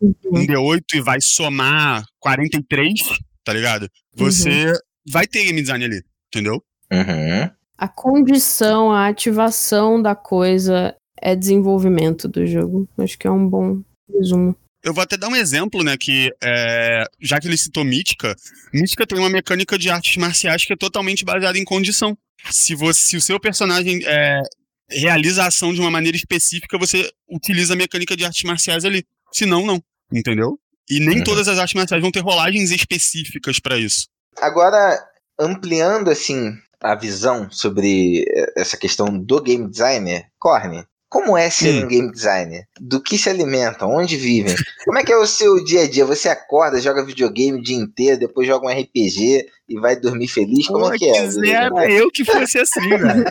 [0.00, 0.14] uhum.
[0.26, 3.00] um D8 e vai somar 43,
[3.42, 3.90] tá ligado?
[4.14, 4.78] Você uhum.
[5.10, 6.62] vai ter game design ali, entendeu?
[6.92, 7.57] Uhum.
[7.78, 12.88] A condição, a ativação da coisa é desenvolvimento do jogo.
[12.98, 13.80] Acho que é um bom
[14.12, 14.56] resumo.
[14.82, 15.96] Eu vou até dar um exemplo, né?
[15.96, 18.34] Que é, já que ele citou Mítica,
[18.74, 22.18] Mítica tem uma mecânica de artes marciais que é totalmente baseada em condição.
[22.50, 24.42] Se, você, se o seu personagem é,
[24.90, 29.04] realiza a ação de uma maneira específica, você utiliza a mecânica de artes marciais ali.
[29.32, 29.80] Se não, não.
[30.12, 30.58] Entendeu?
[30.90, 31.24] E nem uhum.
[31.24, 34.06] todas as artes marciais vão ter rolagens específicas para isso.
[34.40, 34.98] Agora,
[35.38, 38.24] ampliando assim a visão sobre
[38.56, 41.86] essa questão do game designer, Corne, como é ser hum.
[41.86, 42.66] um game designer?
[42.78, 43.90] Do que se alimentam?
[43.90, 44.54] Onde vivem?
[44.84, 46.04] Como é que é o seu dia a dia?
[46.04, 50.66] Você acorda, joga videogame o dia inteiro, depois joga um RPG e vai dormir feliz?
[50.66, 51.22] Como Pô, é que é?
[51.22, 53.24] Quisera eu que fosse assim, velho.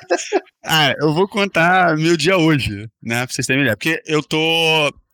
[0.66, 3.26] ah, eu vou contar meu dia hoje, né?
[3.26, 3.78] Pra vocês terem ideia.
[3.78, 4.38] Porque eu tô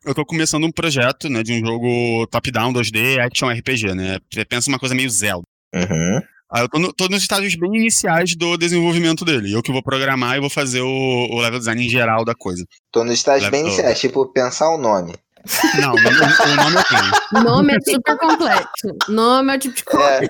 [0.06, 4.18] eu tô começando um projeto, né, de um jogo top-down 2D action RPG, né?
[4.48, 5.44] Pensa uma coisa meio Zelda.
[5.74, 6.20] Uhum.
[6.52, 9.52] Aí eu tô, no, tô, nos estágios bem iniciais do desenvolvimento dele.
[9.52, 12.64] Eu que vou programar e vou fazer o, o level design em geral da coisa.
[12.92, 15.14] Tô nos estágios bem iniciais, tipo, pensar o nome.
[15.78, 17.44] Não, o nome, o nome eu tenho.
[17.44, 18.96] Nome é super complexo.
[19.08, 20.24] Nome é o tipo de coisa.
[20.24, 20.28] É.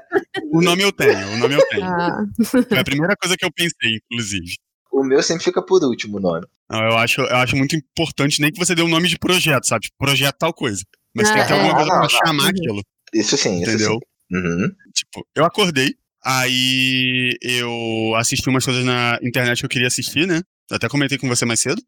[0.53, 1.85] O nome eu tenho, o nome eu tenho.
[1.85, 2.25] Ah.
[2.45, 4.57] Foi a primeira coisa que eu pensei, inclusive.
[4.91, 6.47] O meu sempre fica por último o nome.
[6.69, 9.67] Não, eu acho, eu acho muito importante, nem que você dê um nome de projeto,
[9.67, 9.83] sabe?
[9.85, 10.83] Tipo, projeto tal coisa.
[11.15, 11.57] Mas ah, tem que ter é.
[11.59, 12.49] alguma coisa ah, pra não, chamar não.
[12.49, 12.83] aquilo.
[13.13, 13.93] Isso sim, isso Entendeu?
[13.93, 14.37] sim.
[14.37, 14.73] Uhum.
[14.93, 20.41] Tipo, eu acordei, Aí eu assisti umas coisas na internet que eu queria assistir, né?
[20.71, 21.83] Até comentei com você mais cedo.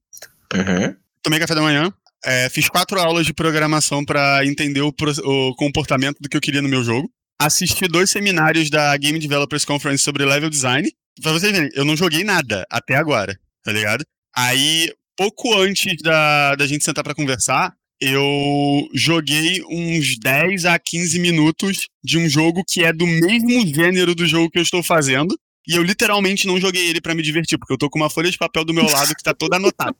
[0.54, 0.94] Uhum.
[1.22, 1.92] Tomei café da manhã.
[2.24, 4.92] É, fiz quatro aulas de programação para entender o,
[5.24, 7.10] o, comportamento do que eu queria no meu jogo.
[7.40, 10.90] Assisti dois seminários da Game Developers Conference sobre level design.
[11.22, 14.04] Pra vocês verem, eu não joguei nada até agora, tá ligado?
[14.34, 21.18] Aí pouco antes da, da gente sentar para conversar, eu joguei uns 10 a 15
[21.18, 25.38] minutos de um jogo que é do mesmo gênero do jogo que eu estou fazendo.
[25.66, 28.30] E eu literalmente não joguei ele para me divertir, porque eu tô com uma folha
[28.30, 29.96] de papel do meu lado que tá toda anotada.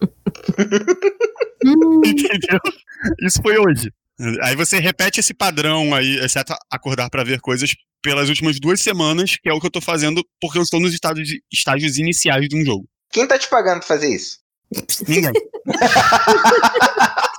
[2.04, 2.60] Entendeu?
[3.20, 3.92] Isso foi hoje.
[4.42, 9.36] Aí você repete esse padrão aí, exceto acordar para ver coisas pelas últimas duas semanas,
[9.36, 12.56] que é o que eu tô fazendo porque eu estou nos estágios, estágios iniciais de
[12.56, 12.88] um jogo.
[13.12, 14.38] Quem tá te pagando pra fazer isso?
[15.06, 15.32] Ninguém.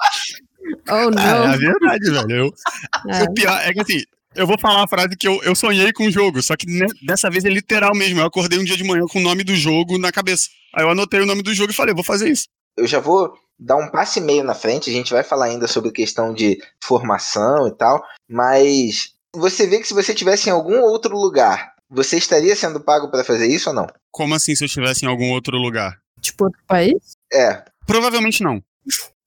[0.89, 1.52] oh, não.
[1.52, 2.32] É, é verdade, velho.
[2.32, 2.54] Eu,
[3.13, 3.24] é.
[3.24, 4.04] O pior é que assim,
[4.36, 6.86] eu vou falar uma frase que eu, eu sonhei com o jogo, só que né,
[7.06, 8.19] dessa vez é literal mesmo.
[8.19, 10.50] Eu acordei um dia de manhã com o nome do jogo na cabeça.
[10.74, 12.48] Aí eu anotei o nome do jogo e falei, vou fazer isso.
[12.78, 15.67] Eu já vou dar um passe e meio na frente, a gente vai falar ainda
[15.67, 20.82] sobre questão de formação e tal, mas você vê que se você tivesse em algum
[20.82, 23.88] outro lugar, você estaria sendo pago para fazer isso ou não?
[24.12, 26.00] Como assim se eu estivesse em algum outro lugar?
[26.19, 27.15] Tipo outro país?
[27.32, 27.63] É.
[27.86, 28.63] Provavelmente não.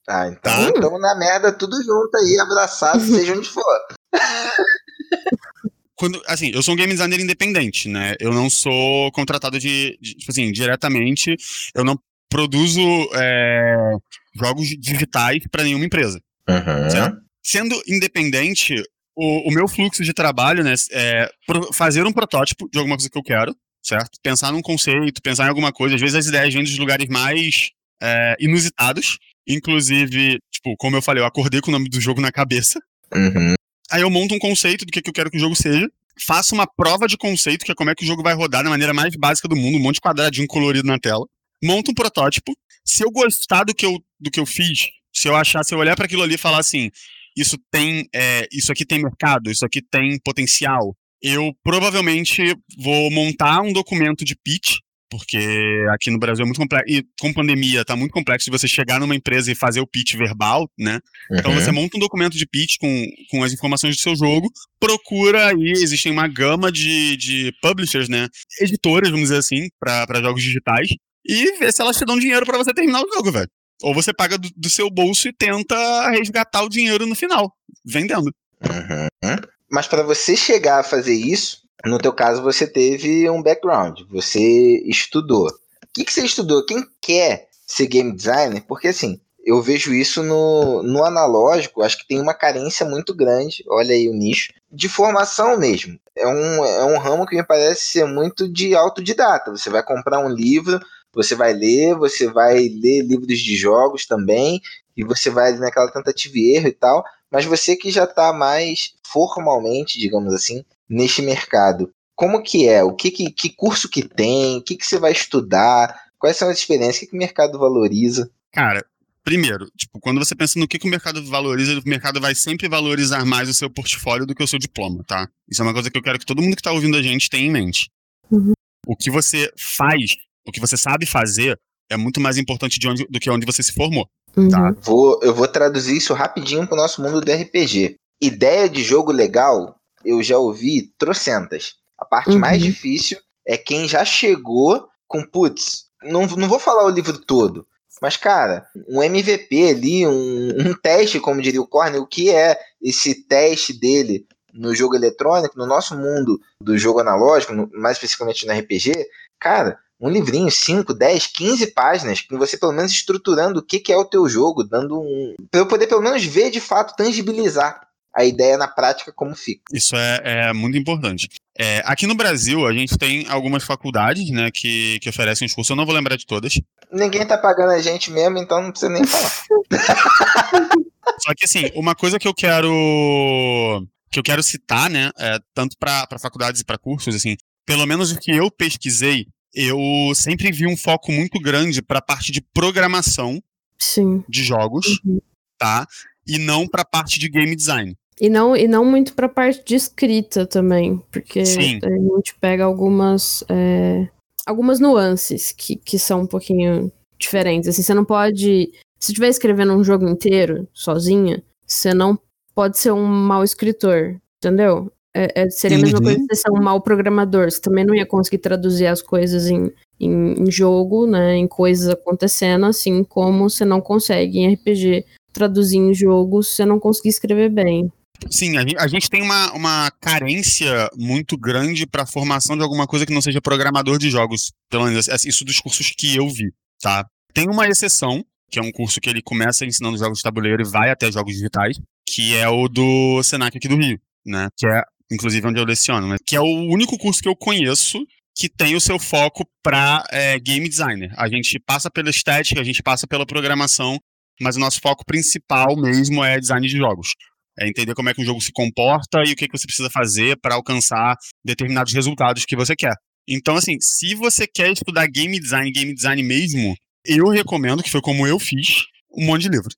[0.09, 0.69] Ah, então tá.
[0.69, 3.65] estamos na merda tudo junto aí, abraçado, seja onde for.
[5.97, 8.15] Quando, assim, eu sou um game designer independente, né?
[8.21, 11.35] Eu não sou contratado de, de tipo assim, diretamente.
[11.75, 12.81] Eu não produzo
[13.15, 13.93] é,
[14.35, 16.21] jogos digitais para nenhuma empresa.
[16.49, 17.21] Uhum.
[17.43, 18.75] Sendo independente,
[19.17, 21.31] o, o, meu fluxo de trabalho, né, é
[21.73, 24.19] fazer um protótipo de alguma coisa que eu quero, certo?
[24.23, 25.95] Pensar num conceito, pensar em alguma coisa.
[25.95, 27.71] Às vezes as ideias vêm dos lugares mais
[28.03, 29.19] é, inusitados.
[29.47, 32.81] Inclusive, tipo, como eu falei, eu acordei com o nome do jogo na cabeça.
[33.15, 33.55] Uhum.
[33.91, 35.89] Aí eu monto um conceito do que, que eu quero que o jogo seja.
[36.27, 38.71] Faço uma prova de conceito, que é como é que o jogo vai rodar da
[38.71, 41.25] maneira mais básica do mundo, um monte de quadradinho colorido na tela.
[41.63, 42.53] Monto um protótipo.
[42.85, 45.79] Se eu gostar do que eu, do que eu fiz, se eu achar, se eu
[45.79, 46.91] olhar para aquilo ali e falar assim,
[47.37, 53.61] isso tem, é, isso aqui tem mercado, isso aqui tem potencial, eu provavelmente vou montar
[53.61, 54.77] um documento de pitch
[55.11, 58.67] porque aqui no Brasil é muito complexo, e com pandemia tá muito complexo de você
[58.67, 61.01] chegar numa empresa e fazer o pitch verbal, né?
[61.31, 61.39] Uhum.
[61.39, 65.49] Então você monta um documento de pitch com, com as informações do seu jogo, procura
[65.49, 68.29] aí, existem uma gama de, de publishers, né?
[68.61, 70.89] Editoras, vamos dizer assim, para jogos digitais,
[71.25, 73.49] e vê se elas te dão dinheiro para você terminar o jogo, velho.
[73.83, 77.53] Ou você paga do, do, seu bolso e tenta resgatar o dinheiro no final,
[77.85, 78.31] vendendo.
[78.63, 79.37] Uhum.
[79.71, 84.83] Mas para você chegar a fazer isso, no teu caso, você teve um background, você
[84.87, 85.47] estudou.
[85.47, 86.65] O que, que você estudou?
[86.65, 88.65] Quem quer ser game designer?
[88.67, 93.65] Porque assim, eu vejo isso no, no analógico, acho que tem uma carência muito grande,
[93.69, 95.99] olha aí o nicho, de formação mesmo.
[96.17, 99.53] É um, é um ramo que me parece ser muito de autodidata.
[99.53, 100.81] Você vai comprar um livro,
[101.13, 104.61] você vai ler, você vai ler livros de jogos também,
[104.97, 108.95] e você vai naquela tentativa e erro e tal, mas você que já está mais
[109.07, 111.91] formalmente, digamos assim, neste mercado.
[112.15, 112.83] Como que é?
[112.83, 114.57] O que, que, que curso que tem?
[114.57, 115.95] O que, que você vai estudar?
[116.19, 116.97] Quais são as experiências?
[116.97, 118.31] O que, que o mercado valoriza?
[118.53, 118.85] Cara,
[119.23, 122.69] primeiro, tipo, quando você pensa no que, que o mercado valoriza, o mercado vai sempre
[122.69, 125.29] valorizar mais o seu portfólio do que o seu diploma, tá?
[125.49, 127.29] Isso é uma coisa que eu quero que todo mundo que está ouvindo a gente
[127.29, 127.91] tenha em mente.
[128.31, 128.53] Uhum.
[128.87, 130.13] O que você faz,
[130.47, 131.59] o que você sabe fazer,
[131.91, 134.09] é muito mais importante onde, do que onde você se formou.
[134.37, 134.49] Uhum.
[134.49, 134.75] Tá?
[134.83, 137.97] Vou, eu vou traduzir isso rapidinho para o nosso mundo do RPG.
[138.23, 141.75] Ideia de jogo legal eu já ouvi trocentas.
[141.99, 142.39] A parte uhum.
[142.39, 147.67] mais difícil é quem já chegou com, putz, não, não vou falar o livro todo,
[148.01, 152.59] mas, cara, um MVP ali, um, um teste, como diria o Corner, o que é
[152.81, 158.47] esse teste dele no jogo eletrônico, no nosso mundo do jogo analógico, no, mais especificamente
[158.47, 158.93] no RPG,
[159.39, 163.93] cara, um livrinho, 5, 10, 15 páginas, com você pelo menos estruturando o que, que
[163.93, 165.35] é o teu jogo, dando um.
[165.51, 167.86] para eu poder pelo menos ver de fato, tangibilizar
[168.17, 169.63] a ideia na prática como fica.
[169.73, 171.29] Isso é, é muito importante.
[171.59, 175.69] É, aqui no Brasil, a gente tem algumas faculdades né, que, que oferecem os cursos,
[175.71, 176.59] eu não vou lembrar de todas.
[176.91, 179.31] Ninguém tá pagando a gente mesmo, então não precisa nem falar.
[181.21, 185.77] Só que assim, uma coisa que eu quero que eu quero citar, né, é, tanto
[185.79, 189.79] para faculdades e para cursos, assim, pelo menos o que eu pesquisei, eu
[190.15, 193.43] sempre vi um foco muito grande para a parte de programação
[193.79, 194.25] Sim.
[194.27, 195.21] de jogos, uhum.
[195.59, 195.87] tá?
[196.27, 197.95] E não para a parte de game design.
[198.21, 201.79] E não, e não muito pra parte de escrita também, porque Sim.
[201.83, 204.09] a gente pega algumas, é,
[204.47, 207.69] algumas nuances que, que são um pouquinho diferentes.
[207.69, 208.71] Assim, você não pode.
[208.99, 212.19] Se estiver escrevendo um jogo inteiro, sozinha, você não
[212.55, 214.91] pode ser um mau escritor, entendeu?
[215.15, 216.05] É, é, seria a mesma uhum.
[216.05, 217.51] coisa que você ser um mau programador.
[217.51, 221.37] Você também não ia conseguir traduzir as coisas em, em, em jogo, né?
[221.37, 226.65] Em coisas acontecendo, assim como você não consegue em RPG traduzir em jogo se você
[226.65, 227.93] não conseguir escrever bem.
[228.31, 232.63] Sim, a gente, a gente tem uma, uma carência muito grande para a formação de
[232.63, 234.53] alguma coisa que não seja programador de jogos.
[234.71, 237.07] Pelo menos assim, isso dos cursos que eu vi, tá?
[237.33, 240.69] Tem uma exceção, que é um curso que ele começa ensinando jogos de tabuleiro e
[240.69, 244.49] vai até jogos digitais, que é o do Senac aqui do Rio, né?
[244.57, 246.17] Que é, inclusive, onde eu leciono, né?
[246.27, 247.99] Que é o único curso que eu conheço
[248.37, 251.11] que tem o seu foco para é, game designer.
[251.17, 253.99] A gente passa pela estética, a gente passa pela programação,
[254.39, 257.15] mas o nosso foco principal mesmo é design de jogos.
[257.59, 259.89] É entender como é que um jogo se comporta e o que, que você precisa
[259.91, 262.95] fazer para alcançar determinados resultados que você quer.
[263.29, 268.01] Então, assim, se você quer estudar game design, game design mesmo, eu recomendo, que foi
[268.01, 269.71] como eu fiz, um monte de livro.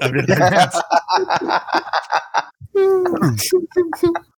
[0.00, 0.84] A verdade é essa.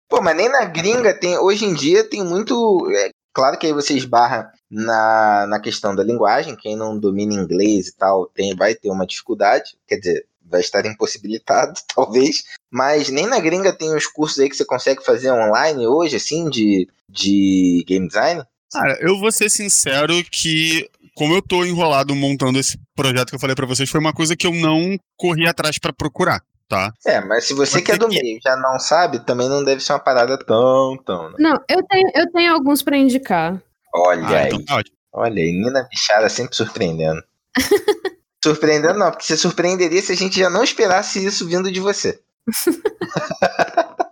[0.09, 1.37] Pô, mas nem na gringa tem.
[1.39, 2.89] Hoje em dia tem muito.
[2.91, 6.57] É, claro que aí você esbarra na, na questão da linguagem.
[6.57, 9.77] Quem não domina inglês e tal tem, vai ter uma dificuldade.
[9.87, 12.45] Quer dizer, vai estar impossibilitado, talvez.
[12.71, 16.49] Mas nem na gringa tem os cursos aí que você consegue fazer online hoje, assim,
[16.49, 18.43] de, de game design?
[18.73, 23.41] Cara, eu vou ser sincero que, como eu tô enrolado montando esse projeto que eu
[23.41, 26.43] falei para vocês, foi uma coisa que eu não corri atrás para procurar.
[26.69, 26.93] Tá.
[27.07, 29.95] É, mas se você, que é do meio já não sabe, também não deve ser
[29.95, 31.31] uma parada tão, tão.
[31.31, 31.37] Né?
[31.39, 33.59] Não, eu tenho, eu tenho alguns para indicar.
[33.95, 34.47] Olha ah, aí.
[34.49, 37.23] Então tá Olha aí, Nina Bichara sempre surpreendendo.
[38.49, 42.21] surpreendendo não, porque você surpreenderia se a gente já não esperasse isso vindo de você.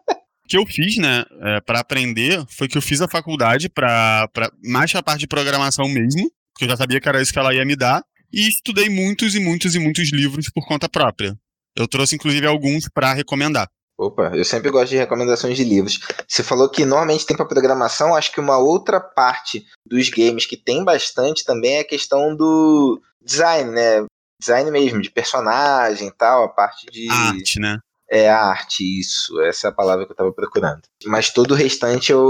[0.47, 4.31] O que eu fiz, né, é, para aprender, foi que eu fiz a faculdade para
[4.63, 7.53] mais a parte de programação mesmo, porque eu já sabia que era isso que ela
[7.53, 8.01] ia me dar,
[8.33, 11.37] e estudei muitos e muitos e muitos livros por conta própria.
[11.77, 13.69] Eu trouxe inclusive alguns para recomendar.
[13.99, 15.99] Opa, eu sempre gosto de recomendações de livros.
[16.29, 20.57] Você falou que normalmente tem para programação, acho que uma outra parte dos games que
[20.57, 24.05] tem bastante também é a questão do design, né?
[24.41, 27.09] Design mesmo, de personagem e tal, a parte de.
[27.11, 27.79] Arte, né?
[28.09, 29.41] É arte, isso.
[29.43, 30.83] Essa é a palavra que eu tava procurando.
[31.07, 32.21] Mas todo o restante eu,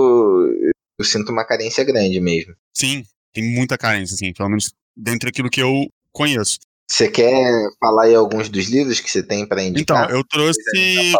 [0.98, 2.54] eu sinto uma carência grande mesmo.
[2.74, 6.59] Sim, tem muita carência, assim, pelo menos dentro daquilo que eu conheço.
[6.90, 7.44] Você quer
[7.80, 10.04] falar aí alguns dos livros que você tem para indicar?
[10.04, 10.61] Então, eu trouxe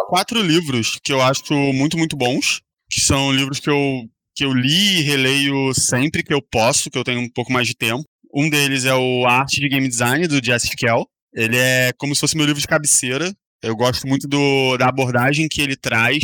[0.07, 4.53] quatro livros que eu acho muito, muito bons, que são livros que eu, que eu
[4.53, 8.03] li e releio sempre que eu posso, que eu tenho um pouco mais de tempo.
[8.39, 11.07] Um deles é o Arte de Game Design, do Jesse Kell.
[11.33, 13.33] Ele é como se fosse meu livro de cabeceira.
[13.63, 16.19] Eu gosto muito do, da abordagem que ele traz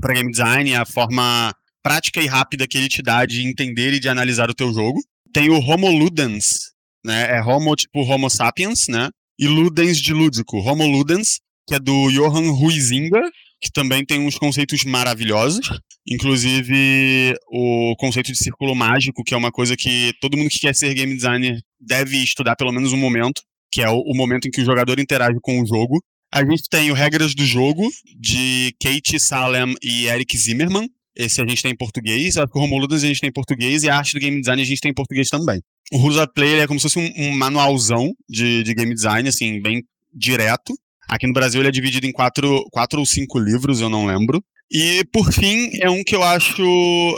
[0.00, 4.00] para game design, a forma prática e rápida que ele te dá de entender e
[4.00, 4.98] de analisar o teu jogo.
[5.30, 6.72] Tem o Homo Ludens,
[7.04, 7.36] né?
[7.36, 9.10] É Homo tipo Homo sapiens, né?
[9.38, 11.38] E Ludens de lúdico, Homo Ludens,
[11.68, 13.20] que é do Johan Huizinga,
[13.60, 15.68] que também tem uns conceitos maravilhosos,
[16.06, 20.74] inclusive o conceito de círculo mágico, que é uma coisa que todo mundo que quer
[20.74, 24.60] ser game designer deve estudar pelo menos um momento, que é o, momento em que
[24.60, 26.02] o jogador interage com o jogo.
[26.32, 27.88] A gente tem o Regras do Jogo,
[28.18, 30.88] de Kate Salem e Eric Zimmerman.
[31.16, 33.96] Esse a gente tem em português, o Romuludas a gente tem em português, e a
[33.96, 35.60] arte do game design a gente tem em português também.
[35.90, 39.28] O Rules of Play é como se fosse um, um manualzão de, de game design,
[39.28, 39.82] assim, bem
[40.14, 40.74] direto.
[41.08, 44.42] Aqui no Brasil ele é dividido em quatro, quatro ou cinco livros, eu não lembro.
[44.70, 46.54] E por fim, é um que eu acho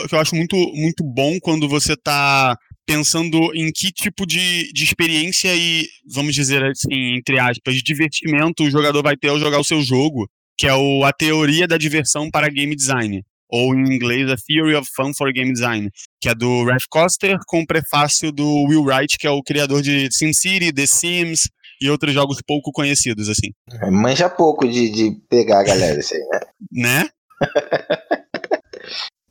[0.07, 4.83] que eu acho muito, muito bom quando você está pensando em que tipo de, de
[4.83, 9.63] experiência e, vamos dizer assim, entre aspas, divertimento o jogador vai ter ao jogar o
[9.63, 13.21] seu jogo, que é o, a teoria da diversão para game design
[13.51, 15.89] ou em inglês A Theory of Fun for Game Design,
[16.21, 19.81] que é do Ralph Coster, com o prefácio do Will Wright, que é o criador
[19.81, 21.49] de SimCity, The Sims
[21.81, 23.51] e outros jogos pouco conhecidos, assim.
[23.81, 26.39] É, manja pouco de, de pegar a galera, isso aí, né?
[26.71, 27.09] né?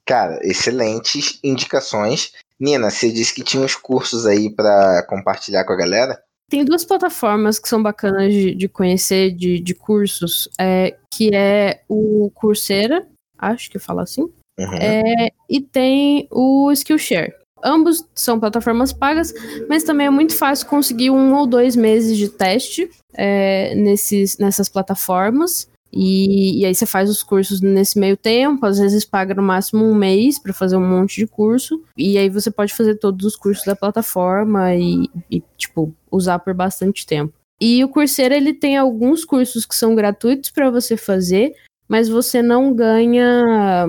[0.05, 2.33] Cara, excelentes indicações.
[2.59, 6.21] Nina, você disse que tinha uns cursos aí para compartilhar com a galera?
[6.51, 11.85] Tem duas plataformas que são bacanas de, de conhecer, de, de cursos, é, que é
[11.89, 13.07] o Coursera,
[13.39, 14.23] acho que fala assim.
[14.59, 14.75] Uhum.
[14.75, 17.33] É, e tem o Skillshare.
[17.63, 19.33] Ambos são plataformas pagas,
[19.69, 24.69] mas também é muito fácil conseguir um ou dois meses de teste é, nesses, nessas
[24.69, 25.69] plataformas.
[25.93, 29.85] E, e, aí você faz os cursos nesse meio tempo, às vezes paga no máximo
[29.85, 31.83] um mês para fazer um monte de curso.
[31.97, 36.55] E aí você pode fazer todos os cursos da plataforma e, e tipo, usar por
[36.55, 37.35] bastante tempo.
[37.61, 41.55] E o Coursera, ele tem alguns cursos que são gratuitos para você fazer,
[41.89, 43.87] mas você não ganha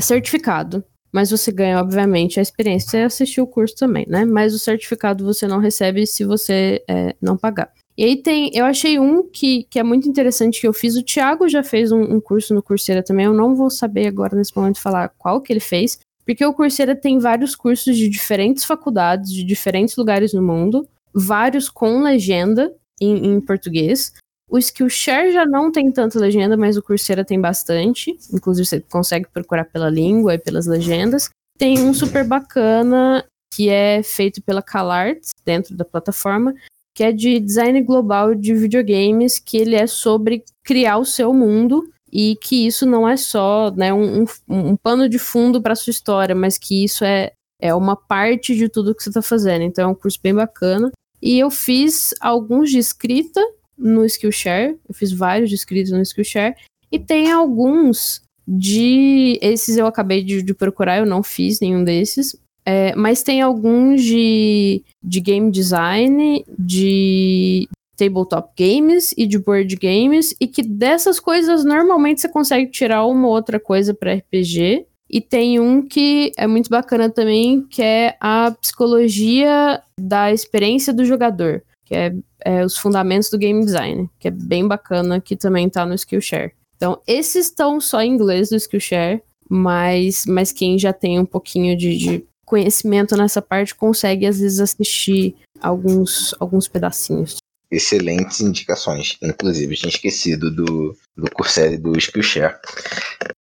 [0.00, 0.82] certificado.
[1.12, 2.88] Mas você ganha, obviamente, a experiência.
[2.90, 4.24] Você assistiu o curso também, né?
[4.24, 7.72] Mas o certificado você não recebe se você é, não pagar.
[7.96, 10.96] E aí tem, eu achei um que, que é muito interessante que eu fiz.
[10.96, 13.26] O Thiago já fez um, um curso no Coursera também.
[13.26, 16.94] Eu não vou saber agora nesse momento falar qual que ele fez, porque o Coursera
[16.94, 23.34] tem vários cursos de diferentes faculdades, de diferentes lugares no mundo, vários com legenda em,
[23.34, 24.12] em português.
[24.50, 28.18] O Skillshare já não tem tanta legenda, mas o Coursera tem bastante.
[28.32, 31.30] Inclusive, você consegue procurar pela língua e pelas legendas.
[31.56, 33.24] Tem um super bacana
[33.54, 36.52] que é feito pela CalArts, dentro da plataforma,
[36.94, 41.88] que é de design global de videogames, que ele é sobre criar o seu mundo
[42.12, 45.92] e que isso não é só né, um, um, um pano de fundo para sua
[45.92, 49.62] história, mas que isso é, é uma parte de tudo que você está fazendo.
[49.62, 50.90] Então é um curso bem bacana.
[51.22, 53.40] E eu fiz alguns de escrita
[53.80, 56.54] no Skillshare, eu fiz vários de escrita no Skillshare,
[56.92, 59.38] e tem alguns de.
[59.40, 62.36] Esses eu acabei de, de procurar, eu não fiz nenhum desses.
[62.64, 70.34] É, mas tem alguns de, de game design, de tabletop games e de board games,
[70.40, 74.86] e que dessas coisas normalmente você consegue tirar uma outra coisa para RPG.
[75.08, 81.04] E tem um que é muito bacana também, que é a psicologia da experiência do
[81.04, 82.14] jogador, que é,
[82.44, 86.52] é os fundamentos do game design, que é bem bacana, que também tá no Skillshare.
[86.76, 91.76] Então, esses estão só em inglês do Skillshare, mas, mas quem já tem um pouquinho
[91.76, 97.38] de, de conhecimento nessa parte consegue, às vezes, assistir alguns, alguns pedacinhos
[97.70, 99.16] excelentes indicações.
[99.22, 102.58] Inclusive, tinha esquecido do, do Coursera e do Skillshare.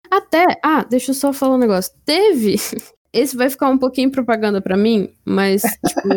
[0.10, 1.94] Até, ah, deixa eu só falar um negócio.
[2.04, 2.56] Teve,
[3.14, 6.10] esse vai ficar um pouquinho propaganda para mim, mas, tipo,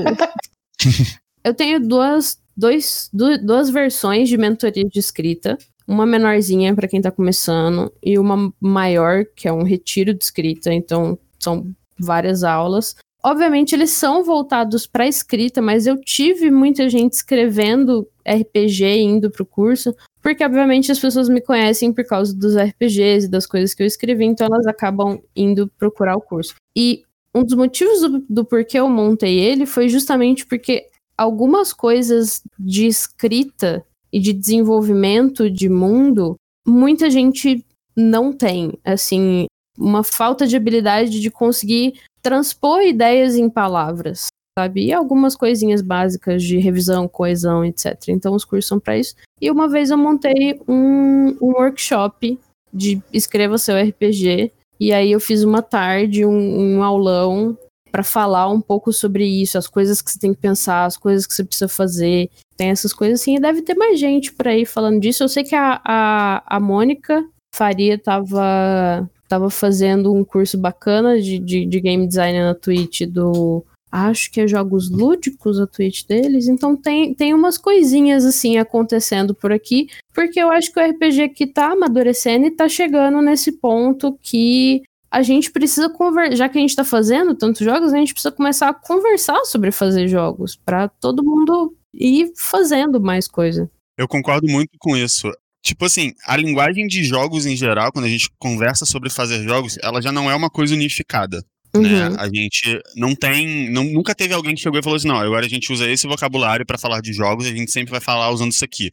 [1.45, 5.56] eu tenho duas, dois, duas versões de mentoria de escrita.
[5.88, 10.72] Uma menorzinha para quem tá começando e uma maior, que é um retiro de escrita,
[10.72, 11.66] então são
[11.98, 12.94] várias aulas.
[13.22, 19.44] Obviamente, eles são voltados para escrita, mas eu tive muita gente escrevendo RPG indo pro
[19.44, 23.82] curso, porque obviamente as pessoas me conhecem por causa dos RPGs e das coisas que
[23.82, 26.54] eu escrevi, então elas acabam indo procurar o curso.
[26.74, 27.02] E
[27.34, 30.89] um dos motivos do, do porquê eu montei ele foi justamente porque
[31.21, 37.62] algumas coisas de escrita e de desenvolvimento de mundo, muita gente
[37.95, 38.73] não tem.
[38.83, 39.45] Assim,
[39.79, 44.87] uma falta de habilidade de conseguir transpor ideias em palavras, sabe?
[44.87, 48.09] E algumas coisinhas básicas de revisão, coesão, etc.
[48.09, 49.14] Então os cursos são para isso.
[49.39, 52.39] E uma vez eu montei um, um workshop
[52.73, 54.51] de escreva seu RPG.
[54.81, 57.59] E aí eu fiz uma tarde, um, um aulão
[57.91, 61.26] para falar um pouco sobre isso, as coisas que você tem que pensar, as coisas
[61.26, 62.30] que você precisa fazer.
[62.57, 65.22] Tem essas coisas assim, e deve ter mais gente por aí falando disso.
[65.22, 67.24] Eu sei que a, a, a Mônica
[67.55, 73.64] Faria tava tava fazendo um curso bacana de, de, de game design na Twitch do.
[73.93, 76.49] Acho que é jogos lúdicos a Twitch deles.
[76.49, 79.88] Então tem, tem umas coisinhas assim acontecendo por aqui.
[80.12, 84.82] Porque eu acho que o RPG que tá amadurecendo e tá chegando nesse ponto que
[85.11, 88.30] a gente precisa conversar, já que a gente tá fazendo tantos jogos, a gente precisa
[88.30, 93.68] começar a conversar sobre fazer jogos, para todo mundo ir fazendo mais coisa.
[93.98, 95.30] Eu concordo muito com isso.
[95.62, 99.76] Tipo assim, a linguagem de jogos em geral, quando a gente conversa sobre fazer jogos,
[99.82, 101.44] ela já não é uma coisa unificada.
[101.74, 101.80] Né?
[101.80, 102.11] Uhum.
[102.11, 102.16] Né?
[102.18, 103.70] A gente não tem.
[103.70, 106.06] Não, nunca teve alguém que chegou e falou assim: não, agora a gente usa esse
[106.06, 108.90] vocabulário para falar de jogos a gente sempre vai falar usando isso aqui.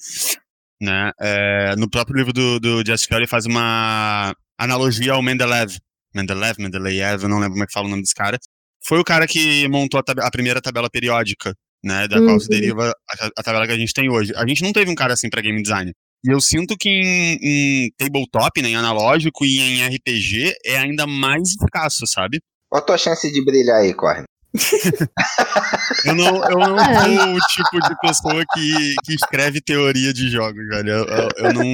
[0.82, 1.12] Né?
[1.20, 5.78] É, no próprio livro do, do Jessica ele faz uma analogia ao Mendeleev.
[6.18, 8.38] Mendeleev, Mendeleev, eu não lembro como é que fala o nome desse cara.
[8.84, 11.54] Foi o cara que montou a, a primeira tabela periódica,
[11.84, 12.08] né?
[12.08, 12.26] Da uhum.
[12.26, 14.34] qual se deriva a, a, tabela que a gente tem hoje.
[14.36, 15.92] A gente não teve um cara assim para game design.
[16.26, 21.06] E eu sinto que em, em tabletop, né, em analógico e em RPG é ainda
[21.06, 22.40] mais escasso, sabe?
[22.70, 24.24] Qual a tua chance de brilhar aí, Corre?
[26.06, 30.66] eu não, eu não sou o tipo de pessoa que, que escreve teoria de jogos,
[30.68, 30.90] velho.
[30.90, 31.66] Eu, eu, eu não.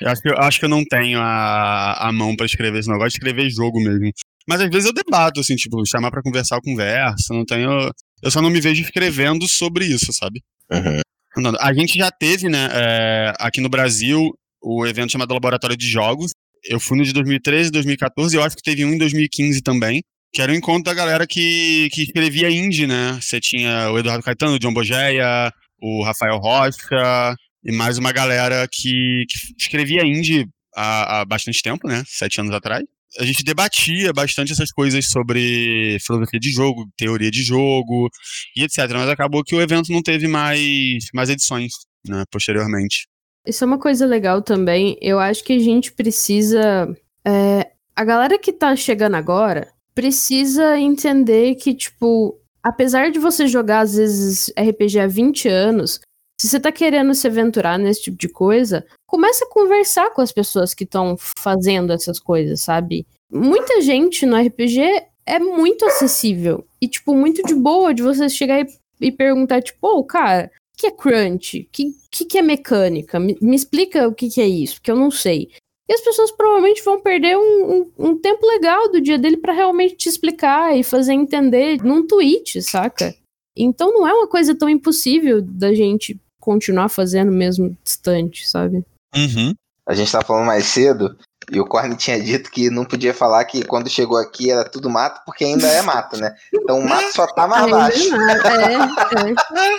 [0.00, 2.88] Eu acho, que, eu acho que eu não tenho a, a mão para escrever esse
[2.88, 4.10] negócio, de escrever jogo mesmo.
[4.48, 7.32] Mas às vezes eu debato, assim, tipo, chamar para conversar, eu converso.
[7.32, 7.90] Não tenho.
[8.22, 10.42] Eu só não me vejo escrevendo sobre isso, sabe?
[10.70, 11.52] Uhum.
[11.60, 14.30] A gente já teve, né, é, aqui no Brasil,
[14.60, 16.32] o evento chamado Laboratório de Jogos.
[16.64, 20.02] Eu fui no de 2013, 2014, e eu acho que teve um em 2015 também,
[20.32, 23.18] que era o um encontro da galera que, que escrevia indie, né?
[23.20, 28.66] Você tinha o Eduardo Caetano, o John Bogeia, o Rafael Rocha, e mais uma galera
[28.70, 32.02] que, que escrevia indie há, há bastante tempo, né?
[32.06, 32.84] Sete anos atrás
[33.18, 38.08] a gente debatia bastante essas coisas sobre filosofia de jogo, teoria de jogo
[38.56, 38.88] e etc.
[38.92, 41.72] Mas acabou que o evento não teve mais, mais edições,
[42.06, 43.08] né, posteriormente.
[43.46, 44.96] Isso é uma coisa legal também.
[45.00, 46.88] Eu acho que a gente precisa.
[47.26, 49.68] É, a galera que tá chegando agora
[50.00, 56.00] precisa entender que, tipo, apesar de você jogar, às vezes, RPG há 20 anos,
[56.40, 60.32] se você tá querendo se aventurar nesse tipo de coisa, começa a conversar com as
[60.32, 63.06] pessoas que estão fazendo essas coisas, sabe?
[63.30, 64.80] Muita gente no RPG
[65.26, 68.66] é muito acessível e, tipo, muito de boa de você chegar e,
[69.02, 71.60] e perguntar, tipo, ô, oh, cara, o que é crunch?
[71.60, 73.20] O que, que, que, é mecânica?
[73.20, 75.50] Me, me, explica o que, que é isso, que eu não sei.
[75.90, 77.40] E as pessoas provavelmente vão perder um,
[77.72, 82.06] um, um tempo legal do dia dele para realmente te explicar e fazer entender num
[82.06, 83.12] tweet, saca?
[83.56, 88.84] Então não é uma coisa tão impossível da gente continuar fazendo mesmo distante, sabe?
[89.16, 89.52] Uhum.
[89.84, 91.18] A gente tava falando mais cedo
[91.50, 94.88] e o Corne tinha dito que não podia falar que quando chegou aqui era tudo
[94.88, 96.36] mato, porque ainda é mato, né?
[96.54, 98.14] Então o mato só tá mais Ainda baixo.
[98.14, 99.74] é, é.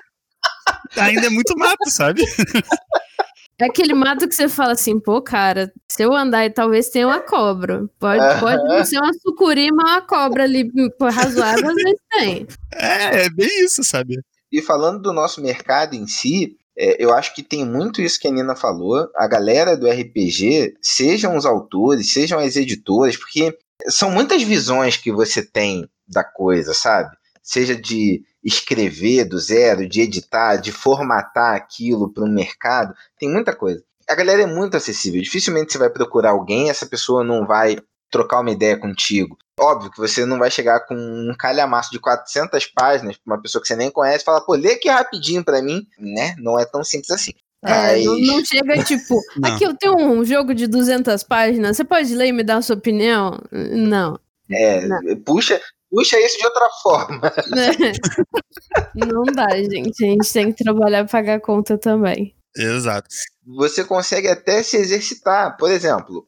[1.04, 2.22] Ainda é muito mato, sabe?
[3.62, 7.06] É aquele mato que você fala assim, pô, cara, se eu andar e talvez tenha
[7.06, 7.88] uma cobra.
[8.00, 8.40] Pode, Aham.
[8.40, 10.68] pode não ser uma sucuri, mas uma cobra ali
[11.00, 12.48] razoável, às vezes tem.
[12.74, 14.20] É, é bem isso, sabe?
[14.52, 18.28] E falando do nosso mercado em si, é, eu acho que tem muito isso que
[18.28, 19.08] a Nina falou.
[19.16, 23.56] A galera do RPG, sejam os autores, sejam as editoras, porque
[23.88, 27.16] são muitas visões que você tem da coisa, sabe?
[27.42, 33.56] Seja de escrever do zero, de editar, de formatar aquilo para um mercado, tem muita
[33.56, 33.84] coisa.
[34.10, 35.22] A galera é muito acessível.
[35.22, 37.78] Dificilmente você vai procurar alguém, essa pessoa não vai
[38.10, 39.38] trocar uma ideia contigo.
[39.60, 43.62] Óbvio que você não vai chegar com um calhamaço de 400 páginas pra uma pessoa
[43.62, 46.36] que você nem conhece e falar, pô, lê aqui rapidinho pra mim, né?
[46.40, 47.32] Não é tão simples assim.
[47.64, 49.54] É, não, Mas- não chega tipo, Não.
[49.54, 52.62] aqui eu tenho um jogo de 200 páginas, você pode ler e me dar a
[52.62, 53.40] sua opinião?
[53.52, 54.20] Não.
[54.50, 54.82] É,
[55.24, 55.62] puxa,
[55.92, 57.22] puxa isso de outra forma.
[58.96, 60.04] Não dá, gente.
[60.04, 62.34] A gente tem que trabalhar e pagar a conta também.
[62.56, 63.08] Exato.
[63.46, 65.58] Você consegue até se exercitar.
[65.58, 66.26] Por exemplo,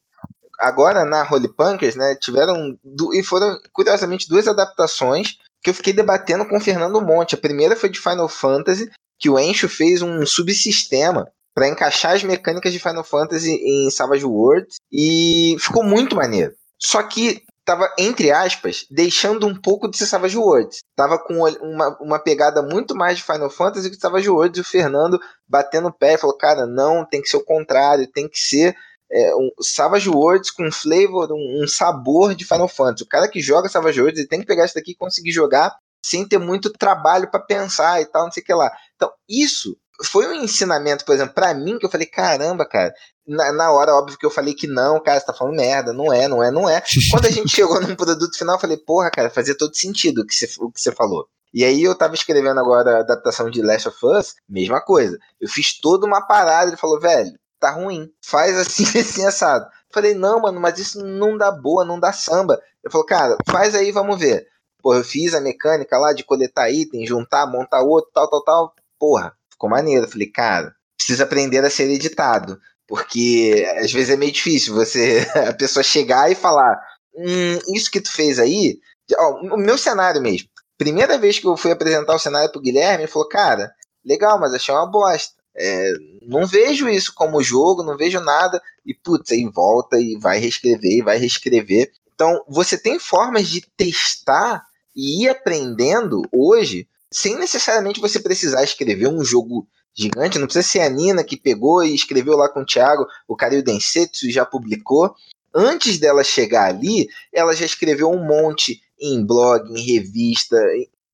[0.59, 2.77] agora na Holy Punkers, né, tiveram
[3.13, 7.35] e foram curiosamente duas adaptações que eu fiquei debatendo com o Fernando Monte.
[7.35, 12.23] A primeira foi de Final Fantasy, que o Encho fez um subsistema para encaixar as
[12.23, 16.53] mecânicas de Final Fantasy em Savage Worlds e ficou muito maneiro.
[16.79, 20.79] Só que tava, entre aspas, deixando um pouco de ser Savage Worlds.
[20.95, 24.65] Tava com uma, uma pegada muito mais de Final Fantasy que Savage Worlds e o
[24.65, 28.75] Fernando batendo o pé falou, cara, não, tem que ser o contrário, tem que ser
[29.11, 33.03] é, um Savage Worlds com flavor, um, um sabor de Final Fantasy.
[33.03, 35.73] O cara que joga Savage Worlds, ele tem que pegar isso daqui e conseguir jogar
[36.05, 38.69] sem ter muito trabalho para pensar e tal, não sei o que lá.
[38.95, 42.93] Então, isso foi um ensinamento, por exemplo, para mim, que eu falei, caramba, cara,
[43.27, 46.11] na, na hora, óbvio que eu falei que não, cara, você tá falando merda, não
[46.11, 46.81] é, não é, não é.
[47.11, 50.25] Quando a gente chegou num produto final, eu falei, porra, cara, fazia todo sentido o
[50.25, 51.27] que você, o que você falou.
[51.53, 55.17] E aí eu tava escrevendo agora a adaptação de Last of Us, mesma coisa.
[55.39, 59.67] Eu fiz toda uma parada, ele falou, velho, tá ruim, faz assim, assim, assado.
[59.91, 62.59] Falei, não, mano, mas isso não dá boa, não dá samba.
[62.83, 64.47] Ele falou, cara, faz aí, vamos ver.
[64.81, 68.75] Pô, eu fiz a mecânica lá de coletar item, juntar, montar outro, tal, tal, tal.
[68.99, 70.05] Porra, ficou maneiro.
[70.05, 72.59] Eu falei, cara, precisa aprender a ser editado.
[72.93, 76.79] Porque às vezes é meio difícil você, a pessoa chegar e falar,
[77.15, 78.77] hum, isso que tu fez aí,
[79.17, 80.47] ó, o meu cenário mesmo.
[80.77, 83.73] Primeira vez que eu fui apresentar o cenário pro Guilherme, ele falou, cara,
[84.05, 85.33] legal, mas achei uma bosta.
[85.57, 85.91] É,
[86.21, 88.61] não vejo isso como jogo, não vejo nada.
[88.85, 91.91] E putz, aí volta e vai reescrever, e vai reescrever.
[92.13, 94.63] Então, você tem formas de testar
[94.95, 100.39] e ir aprendendo hoje, sem necessariamente você precisar escrever um jogo gigante.
[100.39, 103.63] Não precisa ser a Nina que pegou e escreveu lá com o Thiago, o Karyu
[103.63, 105.13] Densetsu e já publicou.
[105.53, 110.57] Antes dela chegar ali, ela já escreveu um monte em blog, em revista,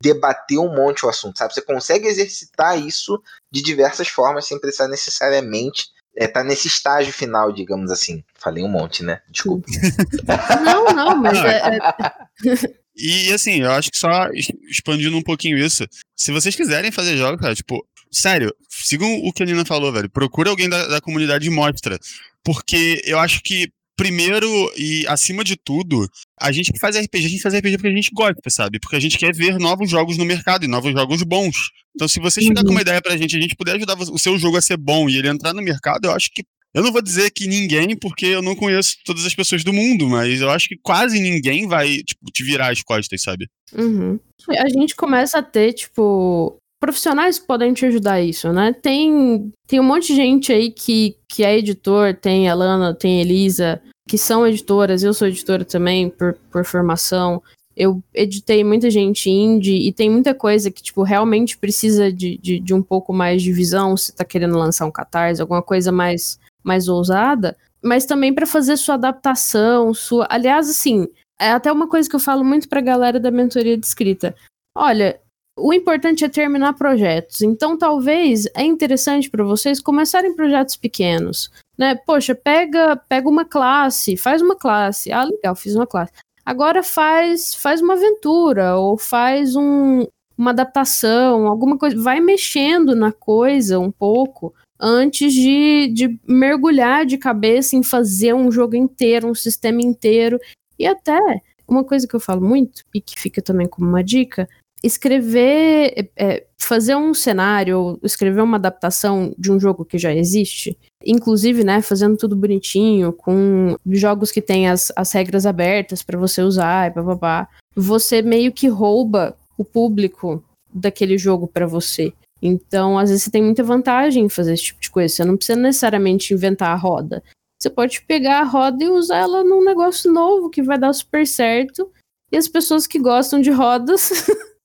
[0.02, 1.54] debateu um monte o assunto, sabe?
[1.54, 3.22] Você consegue exercitar isso
[3.52, 8.24] de diversas formas sem precisar necessariamente estar é, tá nesse estágio final, digamos assim.
[8.36, 9.22] Falei um monte, né?
[9.30, 9.68] Desculpa.
[10.64, 12.80] Não, não, mas é, é...
[12.96, 14.30] E assim, eu acho que só
[14.70, 15.86] expandindo um pouquinho isso,
[16.18, 20.10] se vocês quiserem fazer jogos, cara, tipo, sério, sigam o que a Nina falou, velho.
[20.10, 22.00] Procura alguém da, da comunidade e mostra.
[22.44, 24.48] Porque eu acho que primeiro
[24.78, 27.96] e acima de tudo, a gente que faz RPG, a gente faz RPG porque a
[27.96, 28.80] gente gosta, sabe?
[28.80, 31.58] Porque a gente quer ver novos jogos no mercado e novos jogos bons.
[31.94, 32.68] Então, se você chegar uhum.
[32.68, 35.10] com uma ideia pra gente, a gente puder ajudar o seu jogo a ser bom
[35.10, 36.44] e ele entrar no mercado, eu acho que.
[36.74, 40.08] Eu não vou dizer que ninguém, porque eu não conheço todas as pessoas do mundo,
[40.08, 43.50] mas eu acho que quase ninguém vai, tipo, te virar as costas, sabe?
[43.74, 44.20] Uhum.
[44.50, 48.74] A gente começa a ter, tipo, profissionais que podem te ajudar a isso, né?
[48.74, 53.20] Tem, tem um monte de gente aí que, que é editor, tem a Lana, tem
[53.20, 57.42] a Elisa, que são editoras, eu sou editora também por, por formação.
[57.76, 62.60] Eu editei muita gente indie e tem muita coisa que, tipo, realmente precisa de, de,
[62.60, 66.40] de um pouco mais de visão, se tá querendo lançar um catarse, alguma coisa mais,
[66.64, 70.28] mais ousada, mas também para fazer sua adaptação, sua.
[70.30, 71.08] Aliás, assim,
[71.40, 74.36] é até uma coisa que eu falo muito pra galera da mentoria de escrita.
[74.76, 75.20] Olha,
[75.60, 77.42] o importante é terminar projetos.
[77.42, 81.96] Então, talvez é interessante para vocês começarem projetos pequenos, né?
[81.96, 85.12] Poxa, pega, pega uma classe, faz uma classe.
[85.12, 86.12] Ah, legal, fiz uma classe.
[86.46, 90.06] Agora faz, faz uma aventura ou faz um,
[90.38, 92.02] uma adaptação, alguma coisa.
[92.02, 98.52] Vai mexendo na coisa um pouco antes de, de mergulhar de cabeça em fazer um
[98.52, 100.40] jogo inteiro, um sistema inteiro.
[100.78, 101.20] E até
[101.68, 104.50] uma coisa que eu falo muito e que fica também como uma dica
[104.84, 111.64] escrever, é, fazer um cenário, escrever uma adaptação de um jogo que já existe, inclusive,
[111.64, 116.88] né, fazendo tudo bonitinho, com jogos que tem as, as regras abertas para você usar
[116.88, 122.14] e babá, você meio que rouba o público daquele jogo para você.
[122.42, 125.14] Então, às vezes você tem muita vantagem em fazer esse tipo de coisa.
[125.14, 127.22] Você não precisa necessariamente inventar a roda.
[127.60, 131.28] Você pode pegar a roda e usar ela num negócio novo que vai dar super
[131.28, 131.92] certo.
[132.32, 134.12] E as pessoas que gostam de rodas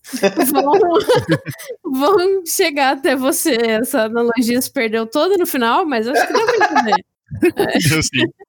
[0.53, 0.73] vão,
[1.93, 3.55] vão chegar até você.
[3.55, 7.05] Essa analogia se perdeu toda no final, mas acho que deu pra entender.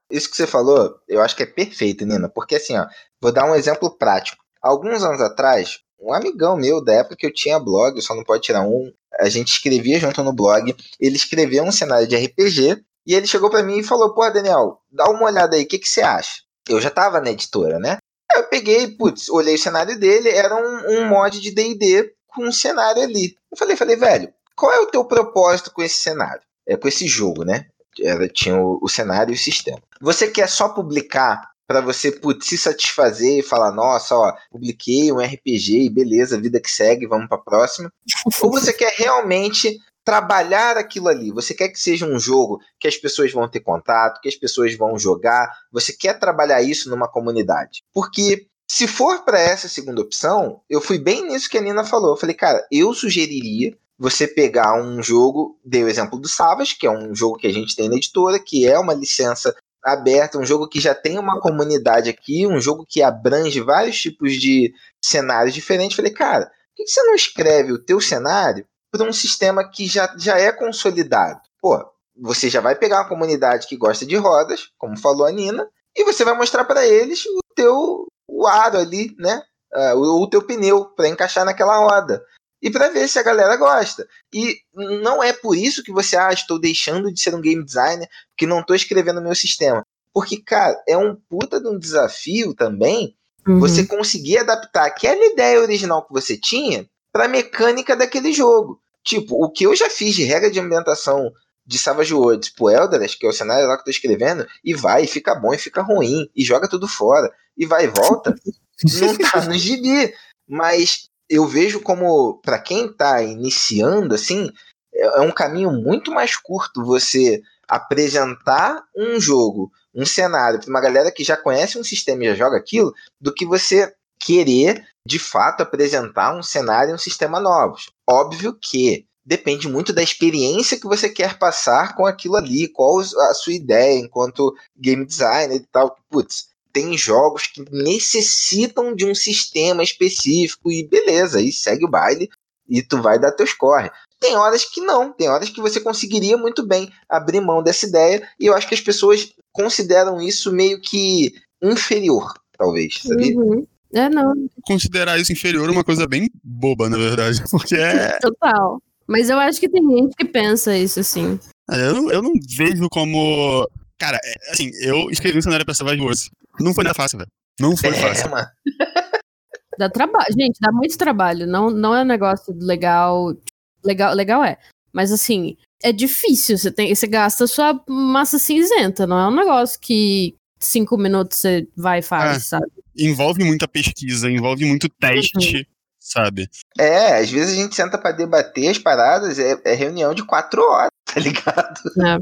[0.10, 2.86] Isso que você falou, eu acho que é perfeito, Nina, porque assim, ó,
[3.22, 4.44] vou dar um exemplo prático.
[4.62, 8.44] Alguns anos atrás, um amigão meu da época que eu tinha blog, só não pode
[8.44, 13.14] tirar um, a gente escrevia junto no blog, ele escreveu um cenário de RPG e
[13.14, 15.88] ele chegou para mim e falou: Pô, Daniel, dá uma olhada aí, o que, que
[15.88, 16.42] você acha?
[16.68, 17.98] Eu já tava na editora, né?
[18.32, 22.46] Aí eu peguei, putz, olhei o cenário dele, era um, um mod de DD com
[22.48, 23.36] um cenário ali.
[23.52, 26.42] Eu falei, falei, velho, qual é o teu propósito com esse cenário?
[26.68, 27.68] É, com esse jogo, né?
[28.02, 29.82] Era, tinha o, o cenário e o sistema.
[30.02, 35.20] Você quer só publicar para você putz, se satisfazer e falar, nossa, ó, publiquei um
[35.20, 37.92] RPG e beleza, vida que segue, vamos para próxima.
[38.42, 41.32] Ou você quer realmente trabalhar aquilo ali.
[41.32, 44.76] Você quer que seja um jogo que as pessoas vão ter contato, que as pessoas
[44.78, 45.52] vão jogar.
[45.72, 47.84] Você quer trabalhar isso numa comunidade.
[47.92, 52.12] Porque se for para essa segunda opção, eu fui bem nisso que a Nina falou.
[52.12, 56.86] Eu falei, cara, eu sugeriria você pegar um jogo, dei o exemplo do Savage, que
[56.86, 60.46] é um jogo que a gente tem na editora, que é uma licença aberta, um
[60.46, 65.54] jogo que já tem uma comunidade aqui, um jogo que abrange vários tipos de cenários
[65.54, 65.96] diferentes.
[65.96, 70.14] Falei, cara, por que você não escreve o teu cenário para um sistema que já,
[70.18, 71.40] já é consolidado.
[71.62, 71.84] Pô,
[72.16, 76.04] você já vai pegar uma comunidade que gosta de rodas, como falou a Nina, e
[76.04, 79.42] você vai mostrar para eles o teu o aro ali, né?
[79.74, 82.24] Uh, o, o teu pneu para encaixar naquela roda.
[82.62, 84.08] E para ver se a galera gosta.
[84.34, 88.10] E não é por isso que você, ah, estou deixando de ser um game designer,
[88.30, 89.86] porque não estou escrevendo meu sistema.
[90.14, 93.16] Porque, cara, é um puta de um desafio também
[93.48, 93.60] uhum.
[93.60, 98.82] você conseguir adaptar aquela ideia original que você tinha para a mecânica daquele jogo.
[99.06, 101.32] Tipo, o que eu já fiz de regra de ambientação
[101.66, 104.74] de Savage Worlds pro Elderest, que é o cenário lá que eu tô escrevendo, e
[104.74, 108.36] vai, e fica bom, e fica ruim, e joga tudo fora, e vai e volta,
[109.00, 110.14] não tá no gibi.
[110.48, 114.52] Mas eu vejo como, para quem tá iniciando, assim,
[114.94, 120.82] é, é um caminho muito mais curto você apresentar um jogo, um cenário para uma
[120.82, 123.92] galera que já conhece um sistema e já joga aquilo, do que você
[124.26, 127.92] querer de fato apresentar um cenário e um sistema novos.
[128.10, 133.34] Óbvio que depende muito da experiência que você quer passar com aquilo ali, qual a
[133.34, 135.96] sua ideia enquanto game designer e tal.
[136.10, 142.28] Putz, tem jogos que necessitam de um sistema específico e beleza, aí segue o baile
[142.68, 143.92] e tu vai dar teus corre.
[144.20, 148.28] Tem horas que não, tem horas que você conseguiria muito bem abrir mão dessa ideia
[148.40, 153.38] e eu acho que as pessoas consideram isso meio que inferior, talvez, sabia?
[153.38, 153.68] Uhum.
[153.96, 154.34] É, não.
[154.64, 157.42] Considerar isso inferior é uma coisa bem boba, na verdade.
[157.50, 158.18] Porque é.
[158.20, 158.82] Total.
[159.08, 161.40] Mas eu acho que tem gente que pensa isso, assim.
[161.72, 163.66] É, eu não, eu não vejo como.
[163.98, 166.30] Cara, é, assim, eu escrevi um cenário pra Savage Wars.
[166.60, 167.30] Não foi nada fácil, velho.
[167.60, 168.30] Não foi é, fácil.
[168.30, 168.48] Mano.
[169.80, 170.34] Dá trabalho.
[170.38, 171.46] Gente, dá muito trabalho.
[171.46, 173.36] Não, não é um negócio legal.
[173.84, 174.58] Legal, legal é.
[174.94, 176.58] Mas assim, é difícil.
[176.58, 179.06] Você, tem, você gasta sua massa cinzenta.
[179.06, 182.40] Não é um negócio que cinco minutos você vai e faz, é.
[182.40, 182.72] sabe?
[182.98, 185.64] envolve muita pesquisa, envolve muito teste, uhum.
[186.00, 186.50] sabe?
[186.80, 190.62] É, às vezes a gente senta para debater as paradas, é, é, reunião de quatro
[190.62, 191.82] horas, tá ligado?
[192.02, 192.20] É,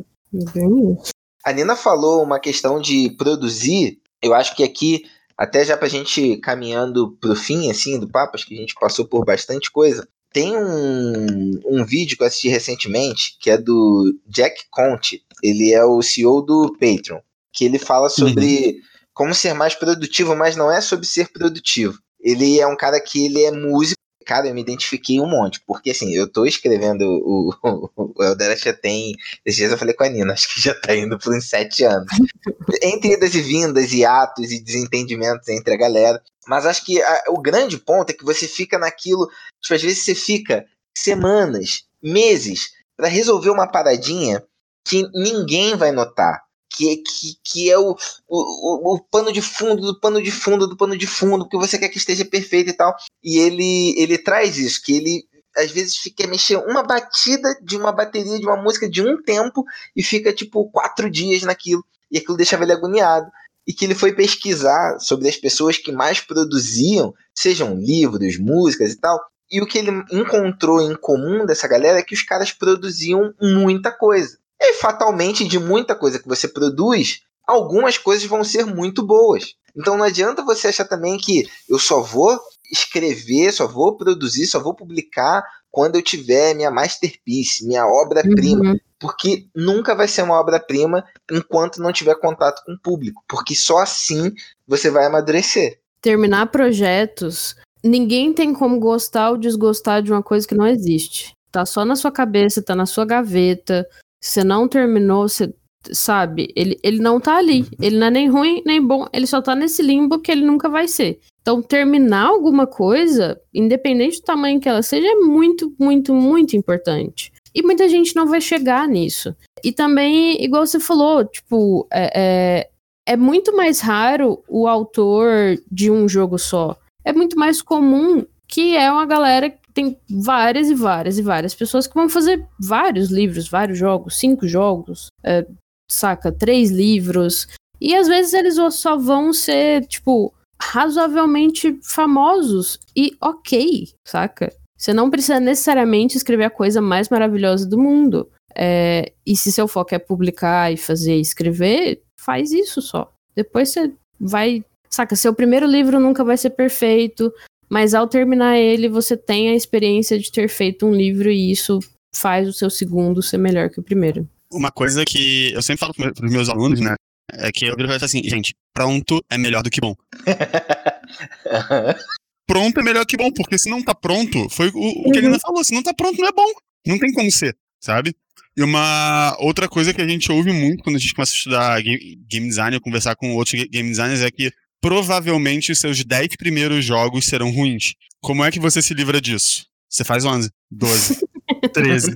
[0.53, 1.11] bem isso.
[1.45, 5.03] A Nina falou uma questão de produzir, eu acho que aqui,
[5.37, 9.05] até já pra gente caminhando pro fim, assim, do papo, acho que a gente passou
[9.05, 14.63] por bastante coisa, tem um, um vídeo que eu assisti recentemente, que é do Jack
[14.71, 17.19] Conte, ele é o CEO do Patreon,
[17.53, 18.75] que ele fala sobre...
[18.75, 21.99] Uhum como ser mais produtivo, mas não é sobre ser produtivo.
[22.19, 24.01] Ele é um cara que ele é músico.
[24.25, 28.57] Cara, eu me identifiquei um monte, porque assim, eu tô escrevendo o, o, o Elder
[28.57, 29.13] já tem.
[29.45, 31.83] Esses dias eu falei com a Nina, acho que já tá indo por uns sete
[31.83, 32.07] anos.
[32.81, 36.23] entre idas e vindas, e atos e desentendimentos entre a galera.
[36.47, 39.27] Mas acho que a, o grande ponto é que você fica naquilo.
[39.61, 40.65] Tipo, às vezes você fica
[40.97, 44.41] semanas, meses, para resolver uma paradinha
[44.85, 46.42] que ninguém vai notar
[46.73, 47.95] que, que, que é o,
[48.27, 51.77] o, o, pano de fundo do pano de fundo do pano de fundo, que você
[51.77, 52.95] quer que esteja perfeito e tal.
[53.23, 55.23] E ele, ele traz isso, que ele
[55.55, 59.63] às vezes fica mexendo uma batida de uma bateria de uma música de um tempo
[59.95, 61.85] e fica tipo quatro dias naquilo.
[62.11, 63.27] E aquilo deixava ele agoniado.
[63.65, 68.99] E que ele foi pesquisar sobre as pessoas que mais produziam, sejam livros, músicas e
[68.99, 69.19] tal.
[69.49, 73.91] E o que ele encontrou em comum dessa galera é que os caras produziam muita
[73.91, 74.37] coisa.
[74.59, 79.55] E fatalmente, de muita coisa que você produz, algumas coisas vão ser muito boas.
[79.75, 82.39] Então não adianta você achar também que eu só vou
[82.71, 88.71] escrever, só vou produzir, só vou publicar quando eu tiver minha masterpiece, minha obra-prima.
[88.71, 88.79] Uhum.
[88.99, 93.23] Porque nunca vai ser uma obra-prima enquanto não tiver contato com o público.
[93.27, 94.31] Porque só assim
[94.67, 95.79] você vai amadurecer.
[95.99, 101.33] Terminar projetos, ninguém tem como gostar ou desgostar de uma coisa que não existe.
[101.51, 103.87] Tá só na sua cabeça, tá na sua gaveta.
[104.23, 105.53] Você não terminou, você
[105.91, 106.53] sabe?
[106.55, 107.67] Ele, ele não tá ali.
[107.81, 109.05] Ele não é nem ruim nem bom.
[109.11, 111.19] Ele só tá nesse limbo que ele nunca vai ser.
[111.41, 117.33] Então, terminar alguma coisa, independente do tamanho que ela seja, é muito, muito, muito importante.
[117.53, 119.35] E muita gente não vai chegar nisso.
[119.61, 122.69] E também, igual você falou, tipo, é, é,
[123.05, 126.77] é muito mais raro o autor de um jogo só.
[127.03, 131.87] É muito mais comum que é uma galera tem várias e várias e várias pessoas
[131.87, 135.45] que vão fazer vários livros, vários jogos, cinco jogos, é,
[135.89, 136.31] saca?
[136.31, 137.47] Três livros.
[137.81, 144.53] E às vezes eles só vão ser, tipo, razoavelmente famosos e ok, saca?
[144.77, 148.29] Você não precisa necessariamente escrever a coisa mais maravilhosa do mundo.
[148.55, 153.11] É, e se seu foco é publicar e fazer escrever, faz isso só.
[153.35, 154.63] Depois você vai.
[154.89, 157.33] Saca, seu primeiro livro nunca vai ser perfeito,
[157.73, 161.79] mas ao terminar ele, você tem a experiência de ter feito um livro e isso
[162.15, 164.29] faz o seu segundo ser melhor que o primeiro.
[164.51, 166.93] Uma coisa que eu sempre falo para os meus alunos, né?
[167.31, 169.95] É que eu viro assim, gente, pronto é melhor do que bom.
[172.45, 175.25] pronto é melhor que bom, porque se não tá pronto, foi o, o que ele
[175.25, 176.51] ainda falou, se não tá pronto não é bom.
[176.85, 178.15] Não tem como ser, sabe?
[178.55, 181.81] E uma outra coisa que a gente ouve muito quando a gente começa a estudar
[181.81, 184.53] game, game design ou conversar com outros game designers é que
[184.83, 187.93] provavelmente os seus 10 primeiros jogos serão ruins.
[188.21, 189.65] Como é que você se livra disso?
[189.89, 191.25] Você faz 11, 12,
[191.73, 192.11] 13.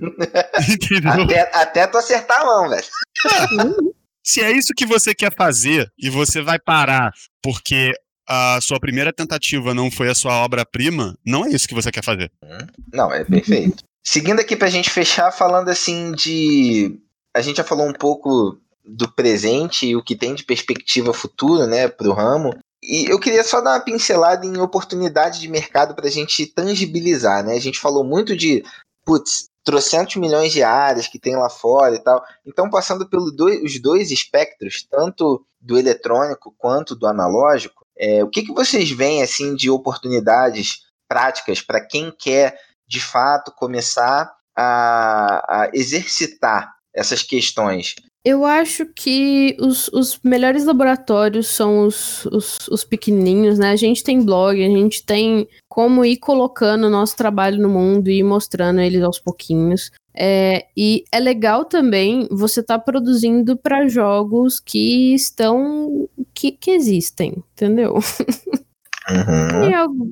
[0.70, 1.24] Entendeu?
[1.24, 2.84] Até, até tu acertar a mão, velho.
[4.22, 7.94] Se é isso que você quer fazer e você vai parar porque
[8.28, 12.04] a sua primeira tentativa não foi a sua obra-prima, não é isso que você quer
[12.04, 12.30] fazer.
[12.92, 13.82] Não, é perfeito.
[14.04, 17.00] Seguindo aqui pra gente fechar, falando assim de.
[17.34, 21.68] A gente já falou um pouco do presente e o que tem de perspectiva futura,
[21.68, 22.58] né, pro ramo.
[22.82, 27.44] E eu queria só dar uma pincelada em oportunidade de mercado para a gente tangibilizar,
[27.44, 27.56] né?
[27.56, 28.64] A gente falou muito de,
[29.06, 32.24] putz, trocentos milhões de áreas que tem lá fora e tal.
[32.46, 38.44] Então, passando pelos dois, dois espectros, tanto do eletrônico quanto do analógico, é, o que,
[38.44, 42.58] que vocês veem assim de oportunidades práticas para quem quer
[42.88, 47.96] de fato começar a, a exercitar essas questões
[48.28, 53.72] eu acho que os, os melhores laboratórios são os, os, os, pequenininhos, né?
[53.72, 58.10] A gente tem blog, a gente tem como ir colocando o nosso trabalho no mundo
[58.10, 59.92] e ir mostrando eles aos pouquinhos.
[60.14, 66.10] É, e é legal também você estar tá produzindo para jogos que estão.
[66.34, 67.94] Que, que existem, entendeu?
[69.10, 69.72] Uhum.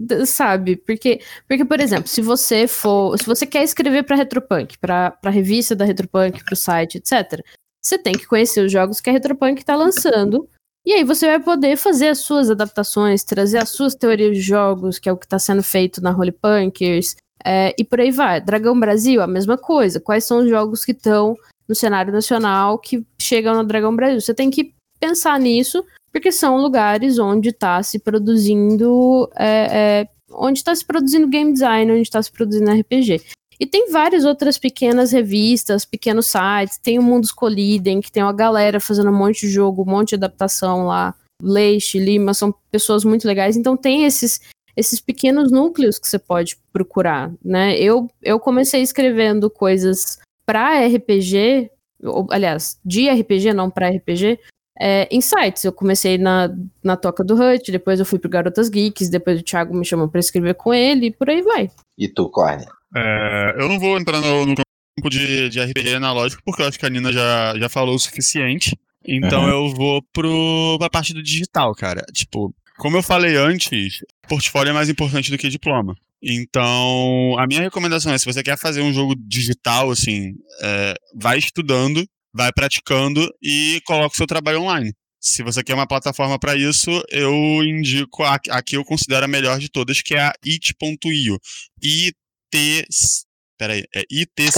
[0.09, 3.19] Eu, sabe, porque, porque, por exemplo, se você for.
[3.19, 7.43] Se você quer escrever para Retropunk, para a revista da Retropunk, para o site, etc.,
[7.85, 10.49] você tem que conhecer os jogos que a Retropunk está lançando.
[10.83, 14.97] E aí você vai poder fazer as suas adaptações, trazer as suas teorias de jogos,
[14.97, 18.41] que é o que está sendo feito na Holy Punkers, é, e por aí vai.
[18.41, 19.99] Dragão Brasil, a mesma coisa.
[19.99, 21.35] Quais são os jogos que estão
[21.67, 24.19] no cenário nacional que chegam no Dragão Brasil?
[24.19, 29.29] Você tem que pensar nisso, porque são lugares onde está se produzindo.
[29.35, 33.21] É, é, onde está se produzindo game design, onde está se produzindo RPG.
[33.59, 36.77] E tem várias outras pequenas revistas, pequenos sites.
[36.77, 40.09] Tem o Mundos Colidem, que tem uma galera fazendo um monte de jogo, um monte
[40.09, 41.15] de adaptação lá.
[41.41, 43.57] Leixe, Lima, são pessoas muito legais.
[43.57, 44.39] Então tem esses
[44.75, 47.77] esses pequenos núcleos que você pode procurar, né?
[47.77, 51.71] Eu, eu comecei escrevendo coisas para RPG,
[52.03, 54.37] ou, aliás, de RPG, não para RPG,
[54.77, 55.63] é, em sites.
[55.63, 56.53] Eu comecei na,
[56.83, 60.09] na Toca do Hut, depois eu fui pro Garotas Geeks, depois o Thiago me chamou
[60.09, 61.71] para escrever com ele, e por aí vai.
[61.97, 62.65] E tu, Corne?
[62.95, 66.79] É, eu não vou entrar no, no campo de, de RPG analógico, porque eu acho
[66.79, 68.77] que a Nina já, já falou o suficiente.
[69.07, 69.49] Então uhum.
[69.49, 72.03] eu vou pro, pra parte do digital, cara.
[72.13, 75.95] Tipo, como eu falei antes, portfólio é mais importante do que diploma.
[76.21, 81.37] Então, a minha recomendação é, se você quer fazer um jogo digital, assim, é, vai
[81.37, 84.91] estudando, vai praticando e coloca o seu trabalho online.
[85.19, 87.33] Se você quer uma plataforma para isso, eu
[87.63, 91.39] indico a, a que eu considero a melhor de todas, que é a it.io.
[91.81, 92.11] E
[92.55, 93.25] IT.
[93.57, 94.51] Peraí, é itch.io.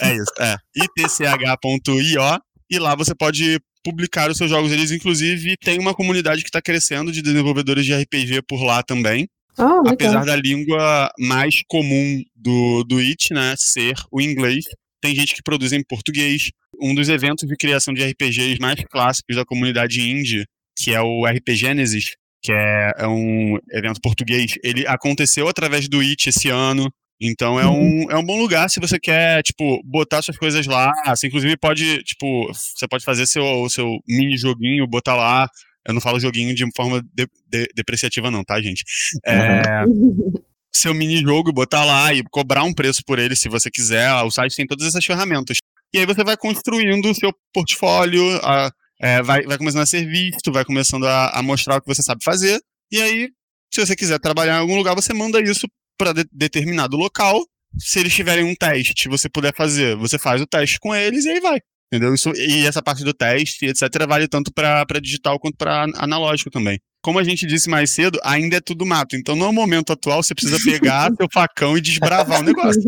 [0.00, 0.56] é isso, é.
[0.74, 2.40] itch.io.
[2.70, 4.72] E lá você pode publicar os seus jogos.
[4.72, 9.28] Eles, inclusive, tem uma comunidade que está crescendo de desenvolvedores de RPG por lá também.
[9.58, 14.64] Oh, apesar da língua mais comum do, do IT, né, ser o inglês.
[15.00, 16.50] Tem gente que produz em português.
[16.80, 20.44] Um dos eventos de criação de RPGs mais clássicos da comunidade indie,
[20.76, 26.00] que é o RPG Genesis, que é, é um evento português, ele aconteceu através do
[26.00, 26.88] IT esse ano.
[27.20, 30.92] Então é um, é um bom lugar se você quer, tipo, botar suas coisas lá.
[31.08, 35.48] Você inclusive pode, tipo, você pode fazer seu, seu mini joguinho, botar lá.
[35.84, 38.84] Eu não falo joguinho de forma de, de, depreciativa, não, tá, gente?
[39.24, 40.32] É, uhum.
[40.72, 44.12] Seu mini jogo, botar lá e cobrar um preço por ele se você quiser.
[44.22, 45.56] O site tem todas essas ferramentas.
[45.92, 48.70] E aí você vai construindo o seu portfólio, a,
[49.00, 52.02] é, vai, vai começando a ser visto, vai começando a, a mostrar o que você
[52.02, 52.60] sabe fazer.
[52.90, 53.30] E aí,
[53.72, 55.66] se você quiser trabalhar em algum lugar, você manda isso
[55.98, 57.44] para de determinado local.
[57.78, 61.30] Se eles tiverem um teste, você puder fazer, você faz o teste com eles e
[61.30, 61.60] aí vai.
[61.92, 62.14] Entendeu?
[62.14, 66.80] Isso, e essa parte do teste, etc., vale tanto para digital quanto para analógico também.
[67.02, 69.14] Como a gente disse mais cedo, ainda é tudo mato.
[69.14, 72.82] Então, no momento atual, você precisa pegar seu facão e desbravar o negócio.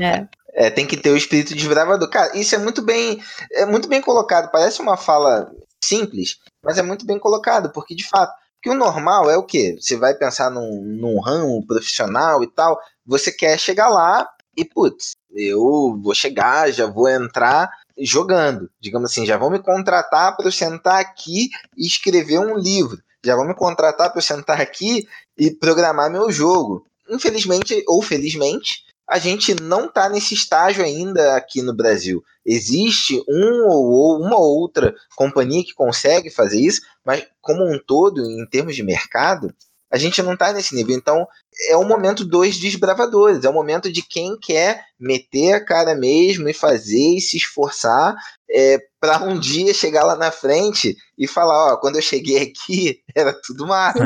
[0.00, 0.26] É.
[0.66, 0.70] é.
[0.70, 2.08] tem que ter o espírito desbravador.
[2.08, 4.50] Cara, isso é muito bem, é muito bem colocado.
[4.50, 5.50] Parece uma fala
[5.82, 9.78] simples, mas é muito bem colocado, porque de fato porque o normal é o quê?
[9.80, 15.12] Você vai pensar num, num ramo profissional e tal, você quer chegar lá e, putz,
[15.34, 18.70] eu vou chegar, já vou entrar jogando.
[18.78, 23.02] Digamos assim, já vão me contratar para eu sentar aqui e escrever um livro.
[23.24, 25.08] Já vão me contratar para eu sentar aqui
[25.38, 26.86] e programar meu jogo.
[27.08, 32.22] Infelizmente ou felizmente, a gente não está nesse estágio ainda aqui no Brasil.
[32.46, 38.46] Existe um ou uma outra companhia que consegue fazer isso, mas como um todo, em
[38.48, 39.52] termos de mercado,
[39.92, 40.94] a gente não está nesse nível.
[40.94, 41.26] Então,
[41.68, 46.48] é o momento dos desbravadores, é o momento de quem quer meter a cara mesmo
[46.48, 48.14] e fazer e se esforçar
[48.48, 53.00] é, para um dia chegar lá na frente e falar: Ó, quando eu cheguei aqui,
[53.14, 54.02] era tudo mato.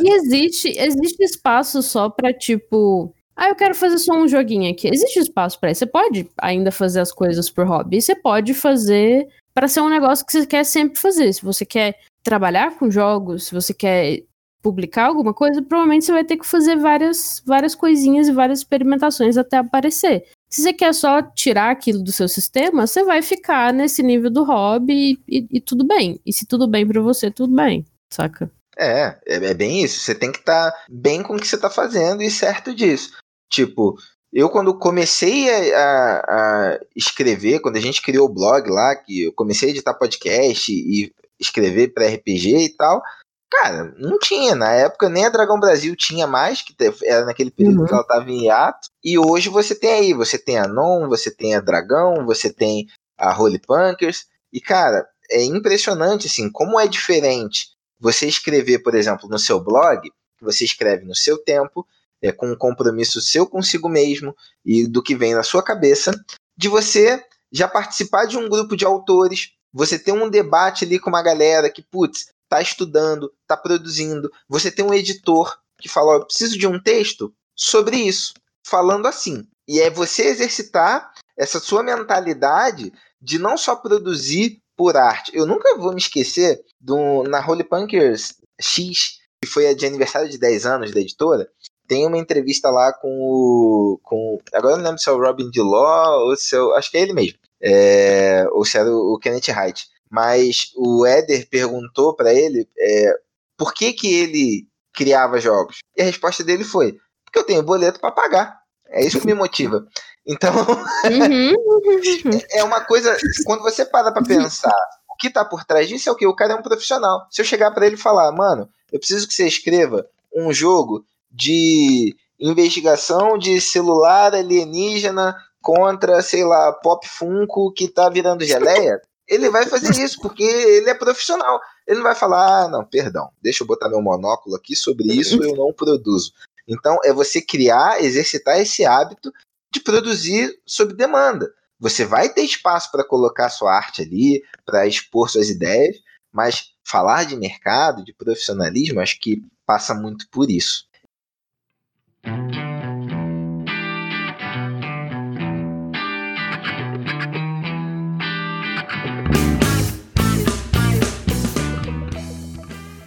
[0.00, 3.12] e existe, existe espaço só para tipo.
[3.38, 4.88] Ah, eu quero fazer só um joguinho aqui.
[4.88, 5.80] Existe espaço para isso.
[5.80, 8.00] Você pode ainda fazer as coisas por hobby.
[8.00, 11.34] Você pode fazer para ser um negócio que você quer sempre fazer.
[11.34, 14.24] Se você quer trabalhar com jogos, se você quer
[14.60, 19.36] publicar alguma coisa, provavelmente você vai ter que fazer várias, várias coisinhas e várias experimentações
[19.36, 20.24] até aparecer.
[20.50, 24.42] Se você quer só tirar aquilo do seu sistema, você vai ficar nesse nível do
[24.42, 26.20] hobby e, e, e tudo bem.
[26.26, 28.50] E se tudo bem para você, tudo bem, saca?
[28.76, 30.00] É, é, é, bem isso.
[30.00, 33.12] Você tem que estar tá bem com o que você está fazendo e certo disso.
[33.48, 33.96] Tipo,
[34.32, 39.26] eu quando comecei a, a, a, escrever, quando a gente criou o blog lá, que
[39.26, 43.02] eu comecei a editar podcast e escrever para RPG e tal.
[43.50, 44.54] Cara, não tinha.
[44.54, 46.74] Na época nem a Dragão Brasil tinha mais, que
[47.04, 47.86] era naquele período uhum.
[47.86, 48.88] que ela estava em hiato.
[49.02, 52.86] E hoje você tem aí, você tem a Non, você tem a Dragão, você tem
[53.16, 54.26] a Holy Punkers.
[54.52, 60.02] E, cara, é impressionante, assim, como é diferente você escrever, por exemplo, no seu blog,
[60.02, 61.86] que você escreve no seu tempo,
[62.22, 64.34] é, com um compromisso seu consigo mesmo
[64.64, 66.12] e do que vem na sua cabeça,
[66.56, 67.22] de você
[67.52, 71.68] já participar de um grupo de autores, você tem um debate ali com uma galera
[71.68, 74.32] que, putz, tá estudando, tá produzindo.
[74.48, 78.32] Você tem um editor que fala, eu preciso de um texto sobre isso,
[78.66, 79.46] falando assim.
[79.68, 85.30] E é você exercitar essa sua mentalidade de não só produzir por arte.
[85.34, 90.30] Eu nunca vou me esquecer do, na Holy Punkers X, que foi a de aniversário
[90.30, 91.50] de 10 anos da editora,
[91.86, 94.00] tem uma entrevista lá com o.
[94.02, 96.90] Com, agora eu não lembro se é o Robin DeLaw ou se é o, Acho
[96.90, 99.88] que é ele mesmo é, ou se era o Kenneth Wright.
[100.10, 103.12] Mas o Éder perguntou para ele é,
[103.56, 105.78] por que, que ele criava jogos.
[105.96, 108.58] E a resposta dele foi: porque eu tenho boleto para pagar.
[108.88, 109.84] É isso que me motiva.
[110.26, 111.54] Então, uhum.
[112.50, 113.16] é uma coisa.
[113.44, 114.74] Quando você para para pensar
[115.08, 116.26] o que tá por trás disso, é o que?
[116.26, 117.26] O cara é um profissional.
[117.30, 121.04] Se eu chegar para ele e falar, mano, eu preciso que você escreva um jogo
[121.30, 125.34] de investigação de celular alienígena
[125.66, 130.88] contra, sei lá, Pop Funko que tá virando geleia, ele vai fazer isso, porque ele
[130.88, 131.60] é profissional.
[131.84, 135.42] Ele não vai falar, ah, não, perdão, deixa eu botar meu monóculo aqui, sobre isso
[135.42, 136.32] eu não produzo.
[136.68, 139.32] Então, é você criar, exercitar esse hábito
[139.74, 141.52] de produzir sob demanda.
[141.80, 145.96] Você vai ter espaço para colocar sua arte ali, para expor suas ideias,
[146.32, 150.86] mas falar de mercado, de profissionalismo, acho que passa muito por isso.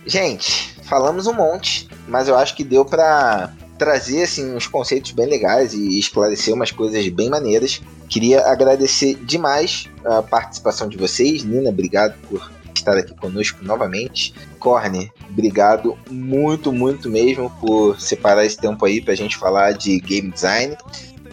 [0.09, 5.27] Gente, falamos um monte, mas eu acho que deu para trazer assim uns conceitos bem
[5.27, 7.79] legais e esclarecer umas coisas bem maneiras.
[8.09, 14.33] Queria agradecer demais a participação de vocês, Nina, obrigado por estar aqui conosco novamente.
[14.57, 20.31] Corne, obrigado muito, muito mesmo por separar esse tempo aí pra gente falar de game
[20.31, 20.75] design.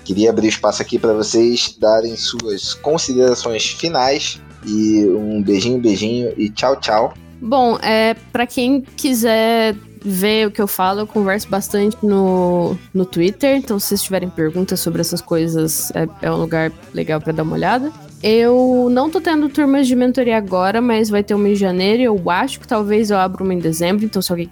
[0.05, 6.51] Queria abrir espaço aqui para vocês darem suas considerações finais e um beijinho, beijinho e
[6.51, 7.15] tchau, tchau.
[7.41, 9.75] Bom, é para quem quiser
[10.09, 13.57] ver o que eu falo, eu converso bastante no, no Twitter.
[13.57, 17.43] Então, se vocês tiverem perguntas sobre essas coisas, é, é um lugar legal para dar
[17.43, 17.91] uma olhada.
[18.23, 22.03] Eu não tô tendo turmas de mentoria agora, mas vai ter uma em janeiro.
[22.03, 24.05] Eu acho que talvez eu abra uma em dezembro.
[24.05, 24.49] Então, se alguém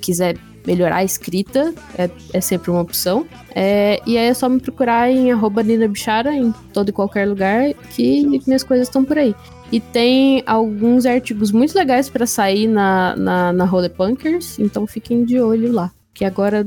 [0.00, 0.36] quiser
[0.66, 3.26] melhorar a escrita, é, é sempre uma opção.
[3.54, 7.28] É, e aí é só me procurar em arroba Nina Bichara, em todo e qualquer
[7.28, 9.34] lugar, que minhas coisas estão por aí.
[9.74, 15.24] E tem alguns artigos muito legais para sair na, na, na Role Punkers, então fiquem
[15.24, 15.90] de olho lá.
[16.14, 16.64] Que agora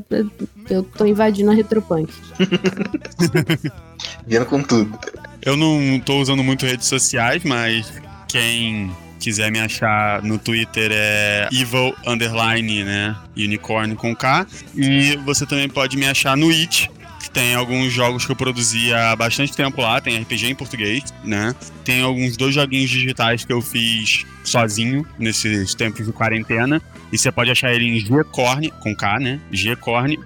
[0.69, 2.11] eu tô invadindo a Retropunk.
[4.27, 4.99] Vindo com tudo.
[5.41, 7.89] Eu não tô usando muito redes sociais, mas
[8.27, 8.91] quem
[9.21, 13.15] quiser me achar no Twitter é evil underline, né?
[13.37, 14.45] Unicorn com K.
[14.75, 16.91] E você também pode me achar no It,
[17.29, 21.55] tem alguns jogos que eu produzi há bastante tempo lá, tem RPG em português, né?
[21.83, 26.81] Tem alguns dois joguinhos digitais que eu fiz sozinho nesses tempos de quarentena.
[27.11, 29.39] E você pode achar ele em gcorn, com K, né?
[29.51, 30.25] gcorn.it.io.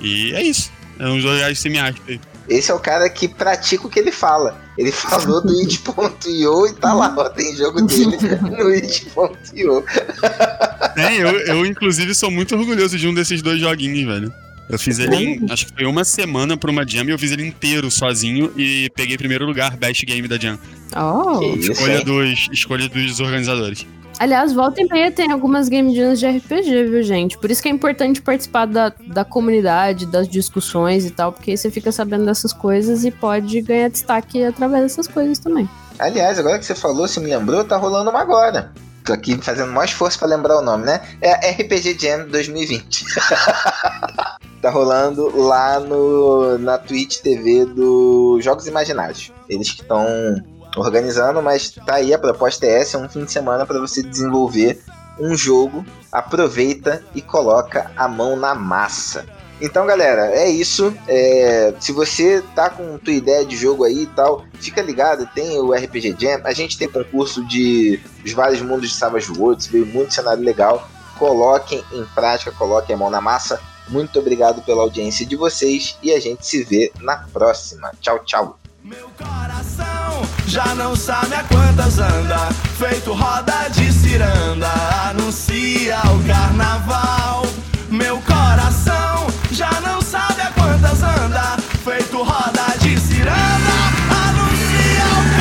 [0.00, 0.72] E é isso.
[0.98, 1.98] É uns dois reais que você me acha.
[2.48, 4.60] Esse é o cara que pratica o que ele fala.
[4.76, 9.84] Ele falou do it.io e tá lá, ó, tem jogo dele no it.io.
[10.96, 14.32] É, eu, eu inclusive sou muito orgulhoso de um desses dois joguinhos, velho.
[14.68, 17.30] Eu fiz ele em, acho que foi uma semana pra uma jam e eu fiz
[17.32, 20.58] ele inteiro sozinho e peguei primeiro lugar, best game da jam.
[20.96, 21.40] Oh.
[21.56, 23.86] Escolha, dos, escolha dos organizadores.
[24.18, 27.36] Aliás, volta e meia tem algumas game jams de RPG, viu, gente?
[27.38, 31.56] Por isso que é importante participar da, da comunidade, das discussões e tal, porque aí
[31.56, 35.68] você fica sabendo dessas coisas e pode ganhar destaque através dessas coisas também.
[35.98, 38.72] Aliás, agora que você falou, se me lembrou, tá rolando uma agora.
[39.04, 41.00] Tô aqui fazendo mais esforço para lembrar o nome, né?
[41.20, 43.04] É RPG Jam 2020.
[44.62, 49.32] tá rolando lá no, na Twitch TV do Jogos Imaginários.
[49.48, 50.06] Eles que estão
[50.76, 54.02] organizando, mas tá aí a proposta é essa, é um fim de semana para você
[54.02, 54.80] desenvolver
[55.18, 59.26] um jogo, aproveita e coloca a mão na massa.
[59.62, 60.92] Então, galera, é isso.
[61.06, 65.56] É, se você tá com tua ideia de jogo aí e tal, fica ligado, tem
[65.60, 66.40] o RPG Jam.
[66.42, 70.90] A gente tem concurso de os vários mundos de Savage Worlds, veio muito cenário legal.
[71.16, 73.60] Coloquem em prática, coloquem a mão na massa.
[73.88, 77.92] Muito obrigado pela audiência de vocês e a gente se vê na próxima.
[78.00, 78.58] Tchau, tchau.
[78.82, 82.48] Meu coração já não sabe a quantas anda,
[82.80, 84.68] feito roda de ciranda,
[85.08, 87.46] anuncia o carnaval.
[87.88, 89.21] Meu coração
[89.52, 93.36] já não sabe a quantas anda, feito roda de ciranda,
[94.08, 95.32] anuncia o.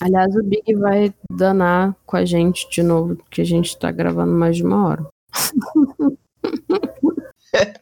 [0.00, 4.32] Aliás, o Big vai danar com a gente de novo, porque a gente tá gravando
[4.32, 5.06] mais de uma hora.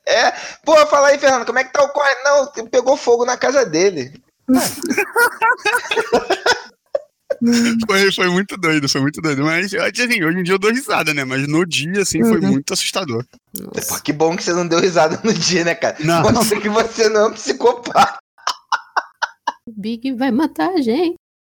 [0.07, 0.31] É,
[0.65, 2.15] pô, fala aí, Fernando, como é que tá o corre?
[2.23, 4.13] Não, pegou fogo na casa dele.
[7.87, 9.43] foi, foi muito doido, foi muito doido.
[9.43, 11.25] Mas assim, hoje em dia eu dou risada, né?
[11.25, 12.53] Mas no dia, assim, foi uhum.
[12.53, 13.25] muito assustador.
[13.89, 15.97] Pô, que bom que você não deu risada no dia, né, cara?
[16.01, 16.23] Não.
[16.23, 18.19] Mostra que você não é um psicopata.
[19.69, 21.17] Big vai matar a gente.